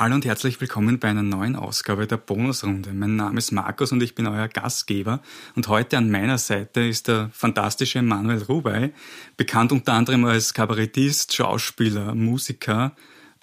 Hallo 0.00 0.14
und 0.14 0.24
herzlich 0.24 0.58
willkommen 0.62 0.98
bei 0.98 1.08
einer 1.08 1.22
neuen 1.22 1.56
Ausgabe 1.56 2.06
der 2.06 2.16
Bonusrunde. 2.16 2.94
Mein 2.94 3.16
Name 3.16 3.36
ist 3.36 3.52
Markus 3.52 3.92
und 3.92 4.02
ich 4.02 4.14
bin 4.14 4.26
euer 4.26 4.48
Gastgeber. 4.48 5.20
Und 5.56 5.68
heute 5.68 5.98
an 5.98 6.10
meiner 6.10 6.38
Seite 6.38 6.80
ist 6.80 7.08
der 7.08 7.28
fantastische 7.34 8.00
Manuel 8.00 8.42
Rubey, 8.44 8.94
bekannt 9.36 9.72
unter 9.72 9.92
anderem 9.92 10.24
als 10.24 10.54
Kabarettist, 10.54 11.36
Schauspieler, 11.36 12.14
Musiker, 12.14 12.96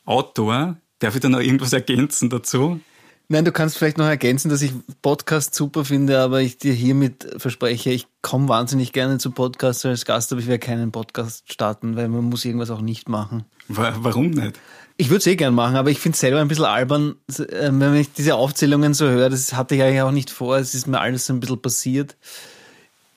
Autor. 0.03 0.77
Darf 0.97 1.13
ich 1.13 1.21
da 1.21 1.29
noch 1.29 1.41
irgendwas 1.41 1.73
ergänzen 1.73 2.31
dazu? 2.31 2.81
Nein, 3.29 3.43
du 3.43 3.51
kannst 3.51 3.77
vielleicht 3.77 3.97
noch 3.97 4.05
ergänzen, 4.05 4.47
dass 4.47 4.61
ich 4.61 4.71
Podcast 5.01 5.53
super 5.53 5.83
finde, 5.83 6.21
aber 6.21 6.39
ich 6.39 6.57
dir 6.57 6.71
hiermit 6.71 7.27
verspreche, 7.35 7.89
ich 7.89 8.07
komme 8.21 8.47
wahnsinnig 8.47 8.93
gerne 8.93 9.17
zu 9.17 9.31
Podcasts 9.31 9.85
als 9.85 10.05
Gast, 10.05 10.31
aber 10.31 10.39
ich 10.39 10.47
werde 10.47 10.65
keinen 10.65 10.93
Podcast 10.93 11.51
starten, 11.51 11.97
weil 11.97 12.07
man 12.07 12.23
muss 12.23 12.45
irgendwas 12.45 12.69
auch 12.69 12.79
nicht 12.79 13.09
machen. 13.09 13.43
Warum 13.67 14.29
nicht? 14.29 14.57
Ich 14.95 15.09
würde 15.09 15.17
es 15.17 15.27
eh 15.27 15.35
gern 15.35 15.53
machen, 15.53 15.75
aber 15.75 15.91
ich 15.91 15.99
finde 15.99 16.15
es 16.15 16.21
selber 16.21 16.39
ein 16.39 16.47
bisschen 16.47 16.63
albern, 16.63 17.15
äh, 17.37 17.69
wenn 17.69 17.95
ich 17.95 18.13
diese 18.13 18.35
Aufzählungen 18.35 18.93
so 18.93 19.05
höre. 19.05 19.29
Das 19.29 19.53
hatte 19.53 19.75
ich 19.75 19.81
eigentlich 19.81 20.01
auch 20.01 20.11
nicht 20.11 20.29
vor. 20.29 20.57
Es 20.57 20.73
ist 20.73 20.87
mir 20.87 21.01
alles 21.01 21.25
so 21.25 21.33
ein 21.33 21.41
bisschen 21.41 21.61
passiert. 21.61 22.15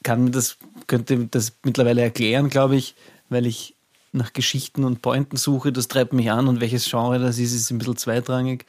Kann 0.02 0.24
mir 0.24 0.32
das, 0.32 0.56
könnte 0.88 1.29
das 1.30 1.52
mittlerweile 1.62 2.02
erklären, 2.02 2.51
glaube 2.51 2.74
ich, 2.74 2.96
weil 3.29 3.46
ich 3.46 3.77
nach 4.12 4.32
Geschichten 4.32 4.82
und 4.82 5.02
Pointen 5.02 5.37
suche. 5.37 5.73
Das 5.73 5.87
treibt 5.87 6.12
mich 6.12 6.32
an 6.32 6.48
und 6.48 6.60
welches 6.60 6.90
Genre 6.90 7.20
das 7.20 7.38
ist, 7.38 7.54
ist 7.54 7.70
ein 7.70 7.79
bisschen 7.79 7.96
zweitrangig. 7.96 8.66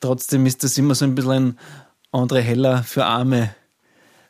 Trotzdem 0.00 0.46
ist 0.46 0.64
das 0.64 0.76
immer 0.78 0.94
so 0.94 1.04
ein 1.04 1.14
bisschen 1.14 1.32
ein 1.32 1.58
André 2.12 2.40
Heller 2.40 2.82
für 2.82 3.04
Arme 3.04 3.54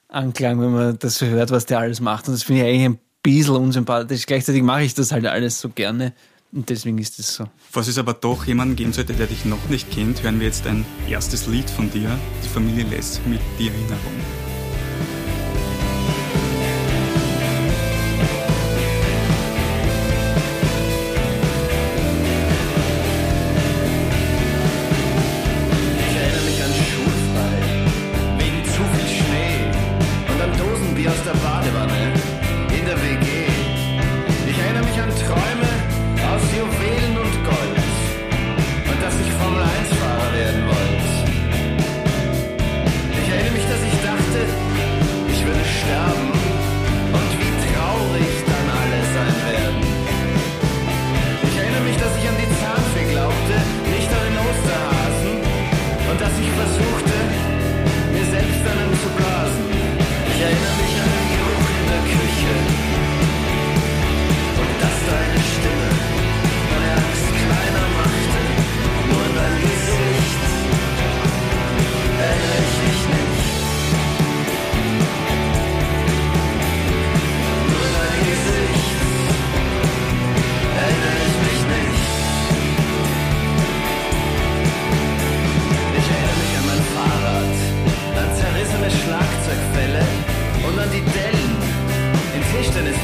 Anklang, 0.09 0.61
wenn 0.61 0.73
man 0.73 0.99
das 0.99 1.19
so 1.19 1.27
hört, 1.27 1.51
was 1.51 1.67
der 1.67 1.79
alles 1.79 2.01
macht. 2.01 2.27
Und 2.27 2.35
das 2.35 2.43
finde 2.43 2.63
ich 2.63 2.69
eigentlich 2.69 2.85
ein 2.87 2.99
bisschen 3.23 3.57
unsympathisch. 3.57 4.27
Gleichzeitig 4.27 4.63
mache 4.63 4.83
ich 4.83 4.95
das 4.95 5.13
halt 5.13 5.27
alles 5.27 5.61
so 5.61 5.69
gerne. 5.69 6.13
Und 6.53 6.69
deswegen 6.69 6.99
ist 6.99 7.19
es 7.21 7.35
so. 7.35 7.47
Was 7.73 7.87
es 7.87 7.97
aber 7.97 8.15
doch 8.15 8.45
jemanden 8.45 8.75
geben 8.75 8.93
sollte, 8.93 9.15
der 9.15 9.29
dich 9.29 9.45
noch 9.45 9.69
nicht 9.69 9.91
kennt, 9.91 10.25
hören 10.25 10.41
wir 10.41 10.49
jetzt 10.49 10.67
ein 10.67 10.85
erstes 11.09 11.47
Lied 11.47 11.71
von 11.71 11.91
dir, 11.93 12.19
die 12.45 12.49
Familie 12.49 12.85
Less 12.85 13.21
mit 13.25 13.41
Die 13.59 13.69
Erinnerung. 13.69 14.40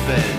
bed. 0.06 0.35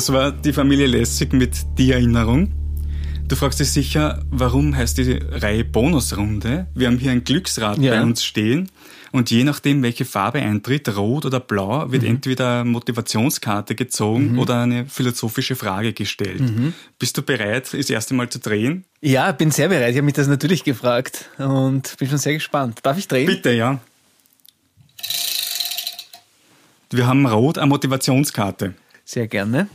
Das 0.00 0.10
war 0.10 0.32
die 0.32 0.54
Familie 0.54 0.86
Lässig 0.86 1.34
mit 1.34 1.52
Die 1.76 1.92
Erinnerung. 1.92 2.50
Du 3.28 3.36
fragst 3.36 3.60
dich 3.60 3.70
sicher, 3.70 4.24
warum 4.30 4.74
heißt 4.74 4.96
die 4.96 5.20
Reihe 5.30 5.62
Bonusrunde? 5.62 6.68
Wir 6.74 6.86
haben 6.86 6.96
hier 6.96 7.10
ein 7.10 7.22
Glücksrad 7.22 7.76
ja. 7.76 7.92
bei 7.92 8.02
uns 8.02 8.24
stehen 8.24 8.70
und 9.12 9.30
je 9.30 9.44
nachdem, 9.44 9.82
welche 9.82 10.06
Farbe 10.06 10.40
eintritt, 10.40 10.96
rot 10.96 11.26
oder 11.26 11.38
blau, 11.38 11.92
wird 11.92 12.04
mhm. 12.04 12.08
entweder 12.08 12.62
eine 12.62 12.70
Motivationskarte 12.70 13.74
gezogen 13.74 14.32
mhm. 14.32 14.38
oder 14.38 14.62
eine 14.62 14.86
philosophische 14.86 15.54
Frage 15.54 15.92
gestellt. 15.92 16.40
Mhm. 16.40 16.72
Bist 16.98 17.18
du 17.18 17.22
bereit, 17.22 17.68
das 17.70 17.90
erste 17.90 18.14
Mal 18.14 18.30
zu 18.30 18.38
drehen? 18.38 18.86
Ja, 19.02 19.32
bin 19.32 19.50
sehr 19.50 19.68
bereit. 19.68 19.90
Ich 19.90 19.96
habe 19.96 20.06
mich 20.06 20.14
das 20.14 20.28
natürlich 20.28 20.64
gefragt 20.64 21.28
und 21.36 21.94
bin 21.98 22.08
schon 22.08 22.16
sehr 22.16 22.32
gespannt. 22.32 22.78
Darf 22.84 22.96
ich 22.96 23.06
drehen? 23.06 23.26
Bitte, 23.26 23.52
ja. 23.52 23.78
Wir 26.90 27.06
haben 27.06 27.26
rot 27.26 27.58
eine 27.58 27.66
Motivationskarte. 27.66 28.72
Sehr 29.04 29.28
gerne. 29.28 29.68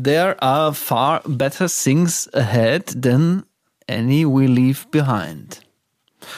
There 0.00 0.40
are 0.40 0.72
far 0.74 1.22
better 1.26 1.68
things 1.68 2.28
ahead 2.32 3.02
than 3.02 3.44
any 3.88 4.24
we 4.24 4.46
leave 4.46 4.86
behind. 4.90 5.62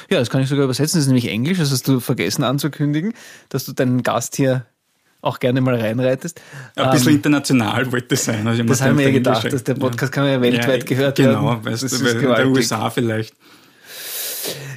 Ja, 0.08 0.18
das 0.18 0.30
kann 0.30 0.40
ich 0.40 0.48
sogar 0.48 0.64
übersetzen. 0.64 0.98
Das 0.98 1.02
ist 1.02 1.08
nämlich 1.08 1.28
Englisch. 1.28 1.58
Das 1.58 1.70
hast 1.70 1.86
du 1.86 2.00
vergessen 2.00 2.44
anzukündigen, 2.44 3.12
dass 3.48 3.64
du 3.64 3.72
deinen 3.72 4.02
Gast 4.02 4.36
hier 4.36 4.66
auch 5.20 5.38
gerne 5.38 5.60
mal 5.60 5.74
reinreitest. 5.74 6.40
Ein 6.76 6.90
bisschen 6.90 7.08
ähm, 7.10 7.16
international 7.16 7.92
wollte 7.92 8.14
es 8.14 8.24
sein. 8.24 8.46
Also 8.46 8.62
das 8.62 8.80
haben 8.80 8.96
wir 8.96 9.06
ja 9.06 9.10
gedacht, 9.10 9.52
dass 9.52 9.64
der 9.64 9.74
Podcast 9.74 10.14
ja. 10.14 10.22
kann 10.22 10.30
ja 10.30 10.40
weltweit 10.40 10.82
ja, 10.82 10.86
gehört 10.86 11.16
genau, 11.16 11.28
werden. 11.28 11.62
Genau, 11.62 11.72
weißt 11.72 11.82
das 11.82 11.98
du, 11.98 12.08
in 12.08 12.20
der 12.20 12.46
USA 12.48 12.88
vielleicht. 12.88 13.34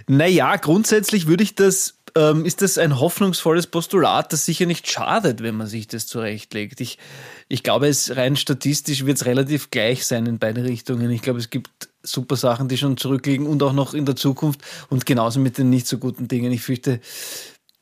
Naja, 0.08 0.58
grundsätzlich 0.58 1.28
würde 1.28 1.44
ich 1.44 1.56
das 1.56 2.00
ähm, 2.16 2.46
ist 2.46 2.62
das 2.62 2.78
ein 2.78 3.00
hoffnungsvolles 3.00 3.68
Postulat, 3.68 4.34
das 4.34 4.46
sicher 4.46 4.66
nicht 4.66 4.90
schadet, 4.90 5.42
wenn 5.42 5.56
man 5.56 5.68
sich 5.68 5.88
das 5.88 6.06
zurechtlegt. 6.08 6.82
Ich, 6.82 7.00
ich 7.48 7.64
glaube, 7.64 7.88
es 7.88 8.16
rein 8.16 8.36
statistisch 8.36 9.06
wird 9.06 9.18
es 9.18 9.26
relativ 9.26 9.72
gleich 9.72 10.06
sein 10.06 10.26
in 10.26 10.40
beide 10.40 10.64
Richtungen. 10.64 11.10
Ich 11.12 11.22
glaube, 11.22 11.40
es 11.40 11.50
gibt 11.50 11.90
super 12.04 12.36
Sachen, 12.36 12.68
die 12.68 12.78
schon 12.78 12.98
zurückliegen 12.98 13.48
und 13.48 13.64
auch 13.64 13.74
noch 13.74 13.94
in 13.94 14.06
der 14.06 14.16
Zukunft 14.16 14.62
und 14.90 15.06
genauso 15.06 15.40
mit 15.40 15.58
den 15.58 15.70
nicht 15.70 15.88
so 15.88 15.98
guten 15.98 16.28
Dingen. 16.28 16.52
Ich 16.52 16.62
fürchte, 16.62 17.00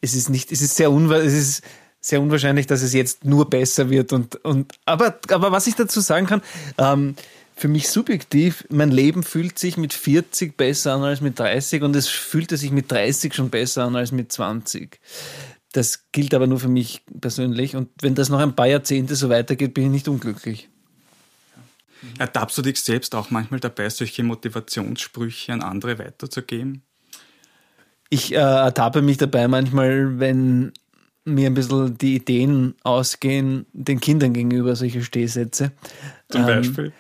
es 0.02 0.14
ist 0.14 0.30
nicht, 0.30 0.52
es 0.52 0.62
ist 0.62 0.76
sehr 0.76 0.92
unwahrscheinlich, 0.92 1.34
es 1.34 1.50
ist 1.50 1.64
sehr 2.02 2.22
unwahrscheinlich, 2.22 2.68
dass 2.68 2.82
es 2.82 2.94
jetzt 2.94 3.26
nur 3.26 3.50
besser 3.50 3.90
wird 3.90 4.12
und, 4.14 4.44
und, 4.44 4.74
aber, 4.86 5.20
aber 5.30 5.52
was 5.52 5.68
ich 5.68 5.76
dazu 5.76 6.00
sagen 6.00 6.26
kann, 6.26 6.42
ähm, 6.78 7.16
für 7.56 7.68
mich 7.68 7.90
subjektiv, 7.90 8.66
mein 8.70 8.90
Leben 8.90 9.22
fühlt 9.22 9.60
sich 9.60 9.78
mit 9.78 9.94
40 9.94 10.58
besser 10.58 10.94
an 10.94 11.04
als 11.04 11.22
mit 11.22 11.38
30 11.38 11.84
und 11.84 11.96
es 11.96 12.08
fühlte 12.08 12.58
sich 12.58 12.72
mit 12.72 12.92
30 12.92 13.36
schon 13.36 13.52
besser 13.52 13.84
an 13.84 13.96
als 13.96 14.12
mit 14.12 14.32
20. 14.32 15.00
Das 15.74 16.12
gilt 16.12 16.34
aber 16.34 16.48
nur 16.48 16.60
für 16.60 16.68
mich 16.68 17.04
persönlich 17.20 17.76
und 17.76 17.90
wenn 18.02 18.16
das 18.16 18.30
noch 18.30 18.40
ein 18.40 18.56
paar 18.56 18.68
Jahrzehnte 18.68 19.16
so 19.16 19.30
weitergeht, 19.30 19.74
bin 19.74 19.86
ich 19.86 19.92
nicht 19.92 20.08
unglücklich. 20.08 20.70
Ertappst 22.18 22.58
du 22.58 22.62
dich 22.62 22.82
selbst 22.82 23.14
auch 23.16 23.30
manchmal 23.30 23.60
dabei, 23.60 23.90
solche 23.90 24.24
Motivationssprüche 24.24 25.54
an 25.54 25.62
andere 25.62 26.00
weiterzugeben? 26.00 26.84
Ich 28.10 28.34
äh, 28.34 28.38
ertappe 28.38 29.02
mich 29.02 29.18
dabei 29.18 29.48
manchmal, 29.48 30.20
wenn 30.20 30.74
mir 31.24 31.48
ein 31.48 31.54
bisschen 31.54 31.98
die 31.98 32.16
Ideen 32.16 32.76
ausgehen, 32.84 33.66
den 33.74 34.00
Kindern 34.00 34.34
gegenüber 34.34 34.76
solche 34.76 35.04
Stehsätze. 35.04 35.72
Zum 36.30 36.42
ähm, 36.42 36.48
Beispiel? 36.48 36.94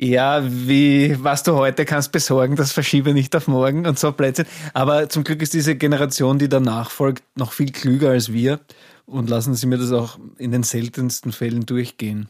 Ja, 0.00 0.44
wie, 0.48 1.16
was 1.24 1.42
du 1.42 1.54
heute 1.54 1.84
kannst 1.84 2.12
besorgen, 2.12 2.54
das 2.54 2.70
verschiebe 2.70 3.12
nicht 3.12 3.34
auf 3.34 3.48
morgen 3.48 3.84
und 3.84 3.98
so 3.98 4.12
Plätze. 4.12 4.46
Aber 4.72 5.08
zum 5.08 5.24
Glück 5.24 5.42
ist 5.42 5.54
diese 5.54 5.74
Generation, 5.74 6.38
die 6.38 6.48
danach 6.48 6.92
folgt, 6.92 7.24
noch 7.36 7.52
viel 7.52 7.72
klüger 7.72 8.10
als 8.10 8.32
wir 8.32 8.60
und 9.06 9.28
lassen 9.28 9.56
sie 9.56 9.66
mir 9.66 9.76
das 9.76 9.90
auch 9.90 10.16
in 10.36 10.52
den 10.52 10.62
seltensten 10.62 11.32
Fällen 11.32 11.66
durchgehen. 11.66 12.28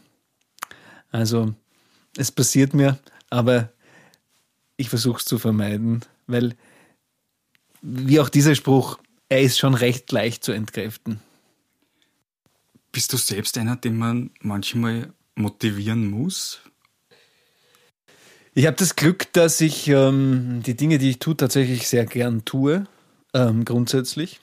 Also, 1.11 1.53
es 2.17 2.31
passiert 2.31 2.73
mir, 2.73 2.97
aber 3.29 3.71
ich 4.75 4.89
versuche 4.89 5.19
es 5.19 5.25
zu 5.25 5.37
vermeiden, 5.37 6.01
weil, 6.25 6.55
wie 7.83 8.19
auch 8.19 8.29
dieser 8.29 8.55
Spruch, 8.55 8.97
er 9.27 9.41
ist 9.41 9.59
schon 9.59 9.75
recht 9.75 10.11
leicht 10.11 10.43
zu 10.43 10.53
entkräften. 10.53 11.19
Bist 12.91 13.13
du 13.13 13.17
selbst 13.17 13.59
einer, 13.59 13.75
den 13.75 13.95
man 13.95 14.31
manchmal 14.41 15.13
motivieren 15.35 16.09
muss? 16.09 16.61
Ich 18.59 18.67
habe 18.67 18.75
das 18.75 18.97
Glück, 18.97 19.31
dass 19.31 19.61
ich 19.61 19.87
ähm, 19.87 20.61
die 20.65 20.75
Dinge, 20.75 20.97
die 20.97 21.11
ich 21.11 21.19
tue, 21.19 21.37
tatsächlich 21.37 21.87
sehr 21.87 22.05
gern 22.05 22.43
tue, 22.43 22.83
ähm, 23.33 23.63
grundsätzlich. 23.63 24.41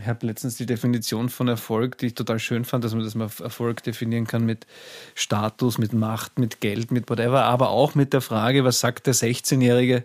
Ich 0.00 0.06
habe 0.06 0.24
letztens 0.24 0.56
die 0.56 0.66
Definition 0.66 1.30
von 1.30 1.48
Erfolg, 1.48 1.98
die 1.98 2.06
ich 2.06 2.14
total 2.14 2.38
schön 2.38 2.64
fand, 2.64 2.84
dass 2.84 2.94
man 2.94 3.02
das 3.02 3.16
mal 3.16 3.28
Erfolg 3.42 3.82
definieren 3.82 4.28
kann 4.28 4.44
mit 4.44 4.68
Status, 5.16 5.78
mit 5.78 5.92
Macht, 5.92 6.38
mit 6.38 6.60
Geld, 6.60 6.92
mit 6.92 7.10
whatever, 7.10 7.42
aber 7.42 7.70
auch 7.70 7.96
mit 7.96 8.12
der 8.12 8.20
Frage, 8.20 8.62
was 8.62 8.78
sagt 8.78 9.08
der 9.08 9.16
16-Jährige 9.16 10.04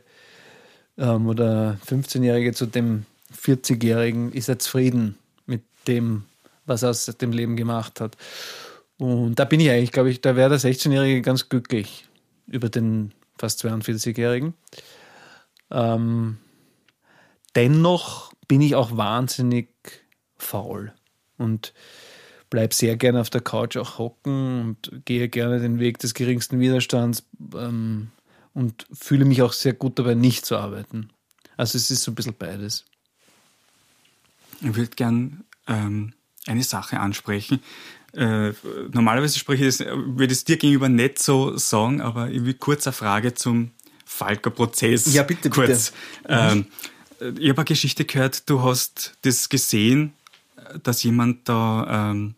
ähm, 0.98 1.28
oder 1.28 1.78
15-Jährige 1.88 2.54
zu 2.54 2.66
dem 2.66 3.06
40-Jährigen, 3.40 4.32
ist 4.32 4.50
er 4.50 4.58
zufrieden 4.58 5.20
mit 5.46 5.62
dem, 5.88 6.24
was 6.66 6.82
er 6.82 6.90
aus 6.90 7.06
dem 7.06 7.32
Leben 7.32 7.56
gemacht 7.56 8.02
hat. 8.02 8.18
Und 8.98 9.36
da 9.36 9.46
bin 9.46 9.60
ich 9.60 9.70
eigentlich, 9.70 9.92
glaube 9.92 10.10
ich, 10.10 10.20
da 10.20 10.36
wäre 10.36 10.50
der 10.50 10.60
16-Jährige 10.60 11.22
ganz 11.22 11.48
glücklich 11.48 12.08
über 12.48 12.68
den 12.68 13.12
fast 13.42 13.64
42-Jährigen. 13.66 14.54
Ähm, 15.70 16.38
dennoch 17.56 18.34
bin 18.48 18.62
ich 18.62 18.76
auch 18.76 18.96
wahnsinnig 18.96 19.70
faul 20.38 20.94
und 21.38 21.74
bleibe 22.50 22.74
sehr 22.74 22.98
gerne 22.98 23.22
auf 23.22 23.30
der 23.30 23.42
Couch 23.42 23.78
auch 23.78 23.98
hocken 23.98 24.62
und 24.62 25.06
gehe 25.06 25.30
gerne 25.30 25.60
den 25.60 25.80
Weg 25.80 26.00
des 26.00 26.14
geringsten 26.14 26.60
Widerstands 26.60 27.24
ähm, 27.56 28.12
und 28.54 28.86
fühle 28.92 29.26
mich 29.26 29.42
auch 29.42 29.54
sehr 29.54 29.74
gut 29.74 29.98
dabei, 29.98 30.14
nicht 30.14 30.46
zu 30.46 30.58
arbeiten. 30.58 31.10
Also 31.58 31.78
es 31.78 31.92
ist 31.92 32.04
so 32.04 32.12
ein 32.12 32.16
bisschen 32.16 32.36
beides. 32.38 32.86
Ich 34.62 34.76
würde 34.76 34.96
gern 34.96 35.46
ähm, 35.68 36.14
eine 36.46 36.64
Sache 36.64 37.00
ansprechen. 37.00 37.62
Äh, 38.14 38.52
normalerweise 38.92 39.40
spreche 39.40 39.66
ich 39.66 39.78
das, 39.78 39.88
würde 39.88 40.34
es 40.34 40.44
dir 40.44 40.58
gegenüber 40.58 40.90
nicht 40.90 41.20
so 41.20 41.58
sagen, 41.58 42.02
aber 42.02 42.30
ich 42.30 42.44
will 42.44 42.54
kurz 42.54 42.86
eine 42.86 42.94
Frage 42.94 43.34
zum 43.34 43.72
Falker-Prozess. 44.06 45.14
Ja, 45.14 45.24
bitte, 45.24 45.50
kurz. 45.50 45.94
bitte. 46.24 46.34
Ähm, 46.34 46.66
ich 47.40 47.50
habe 47.50 47.60
eine 47.60 47.66
Geschichte 47.66 48.04
gehört, 48.06 48.50
du 48.50 48.64
hast 48.64 49.18
das 49.22 49.48
gesehen, 49.48 50.14
dass 50.84 51.04
jemand 51.04 51.48
da 51.48 52.12
ähm, 52.12 52.36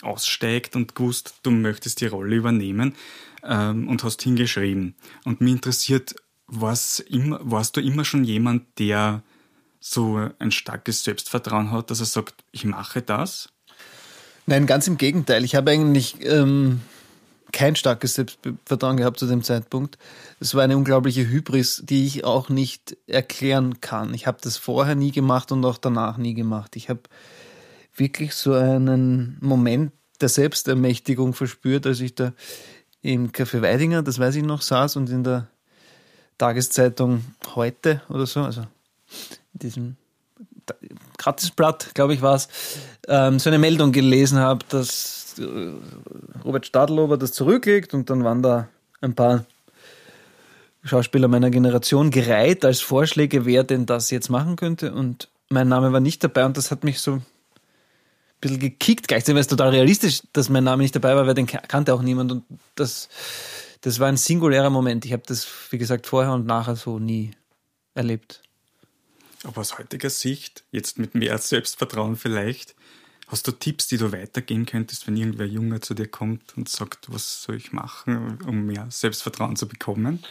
aussteigt 0.00 0.76
und 0.76 0.94
gewusst, 0.94 1.34
du 1.42 1.50
möchtest 1.50 2.00
die 2.00 2.06
Rolle 2.06 2.36
übernehmen 2.36 2.94
ähm, 3.42 3.88
und 3.88 4.04
hast 4.04 4.22
hingeschrieben. 4.22 4.94
Und 5.24 5.40
mich 5.40 5.52
interessiert, 5.52 6.14
warst, 6.46 7.00
immer, 7.00 7.40
warst 7.42 7.76
du 7.76 7.80
immer 7.80 8.04
schon 8.04 8.24
jemand, 8.24 8.78
der 8.78 9.22
so 9.80 10.30
ein 10.38 10.50
starkes 10.50 11.04
Selbstvertrauen 11.04 11.70
hat, 11.70 11.90
dass 11.90 12.00
er 12.00 12.06
sagt, 12.06 12.44
ich 12.52 12.64
mache 12.64 13.02
das? 13.02 13.51
Nein, 14.46 14.66
ganz 14.66 14.88
im 14.88 14.98
Gegenteil. 14.98 15.44
Ich 15.44 15.54
habe 15.54 15.70
eigentlich 15.70 16.16
ähm, 16.24 16.80
kein 17.52 17.76
starkes 17.76 18.14
Selbstvertrauen 18.14 18.96
gehabt 18.96 19.18
zu 19.18 19.26
dem 19.26 19.42
Zeitpunkt. 19.42 19.98
Es 20.40 20.54
war 20.54 20.62
eine 20.62 20.76
unglaubliche 20.76 21.28
Hybris, 21.28 21.82
die 21.84 22.06
ich 22.06 22.24
auch 22.24 22.48
nicht 22.48 22.96
erklären 23.06 23.80
kann. 23.80 24.14
Ich 24.14 24.26
habe 24.26 24.38
das 24.40 24.56
vorher 24.56 24.94
nie 24.94 25.12
gemacht 25.12 25.52
und 25.52 25.64
auch 25.64 25.78
danach 25.78 26.16
nie 26.16 26.34
gemacht. 26.34 26.74
Ich 26.76 26.88
habe 26.88 27.02
wirklich 27.94 28.34
so 28.34 28.54
einen 28.54 29.36
Moment 29.40 29.92
der 30.20 30.28
Selbstermächtigung 30.28 31.34
verspürt, 31.34 31.86
als 31.86 32.00
ich 32.00 32.14
da 32.14 32.32
im 33.02 33.32
Café 33.32 33.60
Weidinger, 33.60 34.02
das 34.02 34.18
weiß 34.18 34.36
ich 34.36 34.44
noch, 34.44 34.62
saß 34.62 34.96
und 34.96 35.10
in 35.10 35.24
der 35.24 35.48
Tageszeitung 36.38 37.24
heute 37.54 38.02
oder 38.08 38.26
so, 38.26 38.40
also 38.40 38.62
in 39.52 39.58
diesem 39.58 39.96
Gratisblatt, 41.22 41.94
glaube 41.94 42.14
ich, 42.14 42.22
war 42.22 42.34
es, 42.34 42.48
ähm, 43.06 43.38
so 43.38 43.48
eine 43.48 43.58
Meldung 43.58 43.92
gelesen 43.92 44.38
habe, 44.38 44.64
dass 44.68 45.36
äh, 45.38 45.72
Robert 46.44 46.66
Stadlober 46.66 47.16
das 47.16 47.32
zurücklegt 47.32 47.94
und 47.94 48.10
dann 48.10 48.24
waren 48.24 48.42
da 48.42 48.68
ein 49.00 49.14
paar 49.14 49.44
Schauspieler 50.84 51.28
meiner 51.28 51.50
Generation 51.50 52.10
gereiht 52.10 52.64
als 52.64 52.80
Vorschläge, 52.80 53.46
wer 53.46 53.62
denn 53.62 53.86
das 53.86 54.10
jetzt 54.10 54.30
machen 54.30 54.56
könnte 54.56 54.92
und 54.92 55.28
mein 55.48 55.68
Name 55.68 55.92
war 55.92 56.00
nicht 56.00 56.24
dabei 56.24 56.44
und 56.44 56.56
das 56.56 56.70
hat 56.70 56.82
mich 56.82 56.98
so 57.00 57.12
ein 57.12 57.22
bisschen 58.40 58.58
gekickt. 58.58 59.06
Gleichzeitig 59.06 59.34
war 59.34 59.40
es 59.42 59.46
total 59.46 59.68
realistisch, 59.70 60.22
dass 60.32 60.48
mein 60.48 60.64
Name 60.64 60.82
nicht 60.82 60.96
dabei 60.96 61.14
war, 61.14 61.26
weil 61.26 61.34
den 61.34 61.46
kannte 61.46 61.94
auch 61.94 62.02
niemand 62.02 62.32
und 62.32 62.44
das, 62.74 63.08
das 63.82 64.00
war 64.00 64.08
ein 64.08 64.16
singulärer 64.16 64.70
Moment. 64.70 65.04
Ich 65.04 65.12
habe 65.12 65.22
das, 65.24 65.46
wie 65.70 65.78
gesagt, 65.78 66.06
vorher 66.06 66.32
und 66.32 66.46
nachher 66.46 66.74
so 66.74 66.98
nie 66.98 67.32
erlebt. 67.94 68.42
Aber 69.44 69.60
aus 69.60 69.78
heutiger 69.78 70.10
Sicht, 70.10 70.64
jetzt 70.70 70.98
mit 70.98 71.14
mehr 71.14 71.36
Selbstvertrauen 71.38 72.16
vielleicht, 72.16 72.74
hast 73.28 73.46
du 73.48 73.52
Tipps, 73.52 73.86
die 73.88 73.96
du 73.96 74.12
weitergehen 74.12 74.66
könntest, 74.66 75.06
wenn 75.06 75.16
irgendwer 75.16 75.46
Junger 75.46 75.80
zu 75.80 75.94
dir 75.94 76.06
kommt 76.06 76.56
und 76.56 76.68
sagt, 76.68 77.12
was 77.12 77.42
soll 77.42 77.56
ich 77.56 77.72
machen, 77.72 78.38
um 78.46 78.66
mehr 78.66 78.86
Selbstvertrauen 78.90 79.56
zu 79.56 79.66
bekommen? 79.66 80.22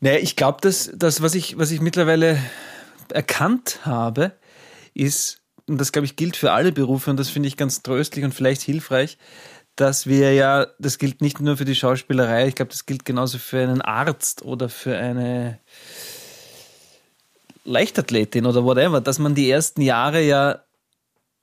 Naja, 0.00 0.18
ich 0.18 0.36
glaube, 0.36 0.58
dass 0.62 0.90
das, 0.94 1.22
was 1.22 1.34
ich, 1.34 1.58
was 1.58 1.70
ich 1.70 1.80
mittlerweile 1.80 2.38
erkannt 3.10 3.80
habe, 3.84 4.32
ist, 4.94 5.42
und 5.66 5.78
das 5.78 5.92
glaube 5.92 6.06
ich 6.06 6.16
gilt 6.16 6.36
für 6.36 6.52
alle 6.52 6.72
Berufe, 6.72 7.10
und 7.10 7.18
das 7.18 7.28
finde 7.28 7.48
ich 7.48 7.56
ganz 7.56 7.82
tröstlich 7.82 8.24
und 8.24 8.34
vielleicht 8.34 8.62
hilfreich, 8.62 9.18
dass 9.76 10.06
wir 10.06 10.32
ja, 10.32 10.66
das 10.78 10.98
gilt 10.98 11.20
nicht 11.20 11.40
nur 11.40 11.58
für 11.58 11.66
die 11.66 11.74
Schauspielerei, 11.74 12.48
ich 12.48 12.54
glaube, 12.54 12.70
das 12.70 12.86
gilt 12.86 13.04
genauso 13.04 13.38
für 13.38 13.60
einen 13.60 13.82
Arzt 13.82 14.42
oder 14.42 14.68
für 14.68 14.96
eine 14.96 15.60
Leichtathletin 17.66 18.46
oder 18.46 18.64
whatever, 18.64 19.00
dass 19.00 19.18
man 19.18 19.34
die 19.34 19.50
ersten 19.50 19.82
Jahre 19.82 20.22
ja, 20.22 20.60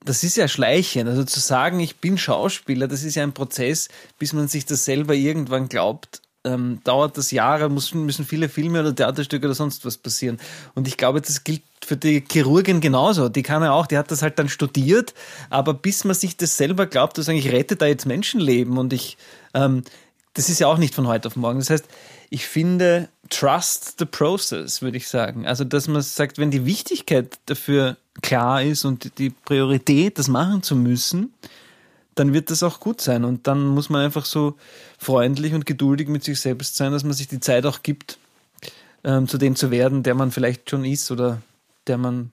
das 0.04 0.24
ist 0.24 0.38
ja 0.38 0.48
schleichend. 0.48 1.10
Also 1.10 1.24
zu 1.24 1.40
sagen, 1.40 1.80
ich 1.80 1.98
bin 1.98 2.18
Schauspieler, 2.18 2.88
das 2.88 3.04
ist 3.04 3.16
ja 3.16 3.24
ein 3.24 3.34
Prozess, 3.34 3.90
bis 4.20 4.34
man 4.34 4.48
sich 4.48 4.66
das 4.66 4.86
selber 4.86 5.14
irgendwann 5.14 5.70
glaubt. 5.70 6.22
Ähm, 6.46 6.82
dauert 6.84 7.18
das 7.18 7.32
Jahre, 7.32 7.70
müssen, 7.70 8.06
müssen 8.06 8.26
viele 8.26 8.50
Filme 8.50 8.82
oder 8.82 8.94
Theaterstücke 8.94 9.46
oder 9.46 9.56
sonst 9.56 9.86
was 9.86 9.98
passieren. 9.98 10.40
Und 10.76 10.90
ich 10.90 10.98
glaube, 10.98 11.22
das 11.22 11.46
gilt 11.46 11.62
für 11.86 11.96
die 11.96 12.24
Chirurgin 12.30 12.82
genauso. 12.82 13.30
Die 13.30 13.44
kann 13.44 13.64
ja 13.64 13.72
auch, 13.72 13.88
die 13.88 13.98
hat 13.98 14.12
das 14.12 14.22
halt 14.22 14.40
dann 14.40 14.50
studiert, 14.50 15.14
aber 15.50 15.74
bis 15.74 16.04
man 16.04 16.16
sich 16.16 16.36
das 16.36 16.58
selber 16.58 16.86
glaubt, 16.86 17.18
dass 17.18 17.30
eigentlich 17.30 17.52
rettet 17.54 17.82
da 17.82 17.86
jetzt 17.86 18.06
Menschenleben 18.06 18.78
und 18.78 18.92
ich, 18.92 19.18
ähm, 19.54 19.84
das 20.34 20.50
ist 20.50 20.60
ja 20.60 20.68
auch 20.68 20.78
nicht 20.78 20.94
von 20.94 21.08
heute 21.08 21.30
auf 21.30 21.38
morgen. 21.38 21.60
Das 21.60 21.70
heißt, 21.70 21.86
ich 22.30 22.46
finde, 22.46 23.08
trust 23.30 24.00
the 24.00 24.06
process, 24.06 24.82
würde 24.82 24.98
ich 24.98 25.08
sagen. 25.08 25.46
Also, 25.46 25.64
dass 25.64 25.88
man 25.88 26.02
sagt, 26.02 26.38
wenn 26.38 26.52
die 26.52 26.66
Wichtigkeit 26.66 27.40
dafür 27.46 27.98
klar 28.22 28.62
ist 28.62 28.86
und 28.86 29.18
die 29.18 29.30
Priorität, 29.30 30.20
das 30.20 30.28
machen 30.28 30.64
zu 30.64 30.76
müssen, 30.76 31.34
dann 32.16 32.34
wird 32.34 32.52
das 32.52 32.64
auch 32.64 32.80
gut 32.80 33.02
sein. 33.02 33.24
Und 33.24 33.48
dann 33.48 33.68
muss 33.68 33.90
man 33.90 34.02
einfach 34.02 34.26
so 34.26 34.56
freundlich 34.98 35.54
und 35.54 35.66
geduldig 35.66 36.08
mit 36.08 36.24
sich 36.24 36.40
selbst 36.40 36.76
sein, 36.76 36.92
dass 36.92 37.04
man 37.04 37.14
sich 37.14 37.28
die 37.28 37.40
Zeit 37.40 37.66
auch 37.66 37.82
gibt, 37.82 38.20
ähm, 39.04 39.28
zu 39.28 39.38
dem 39.38 39.56
zu 39.56 39.72
werden, 39.72 40.04
der 40.04 40.16
man 40.16 40.32
vielleicht 40.32 40.70
schon 40.70 40.86
ist 40.86 41.10
oder 41.10 41.42
der 41.88 41.98
man 41.98 42.32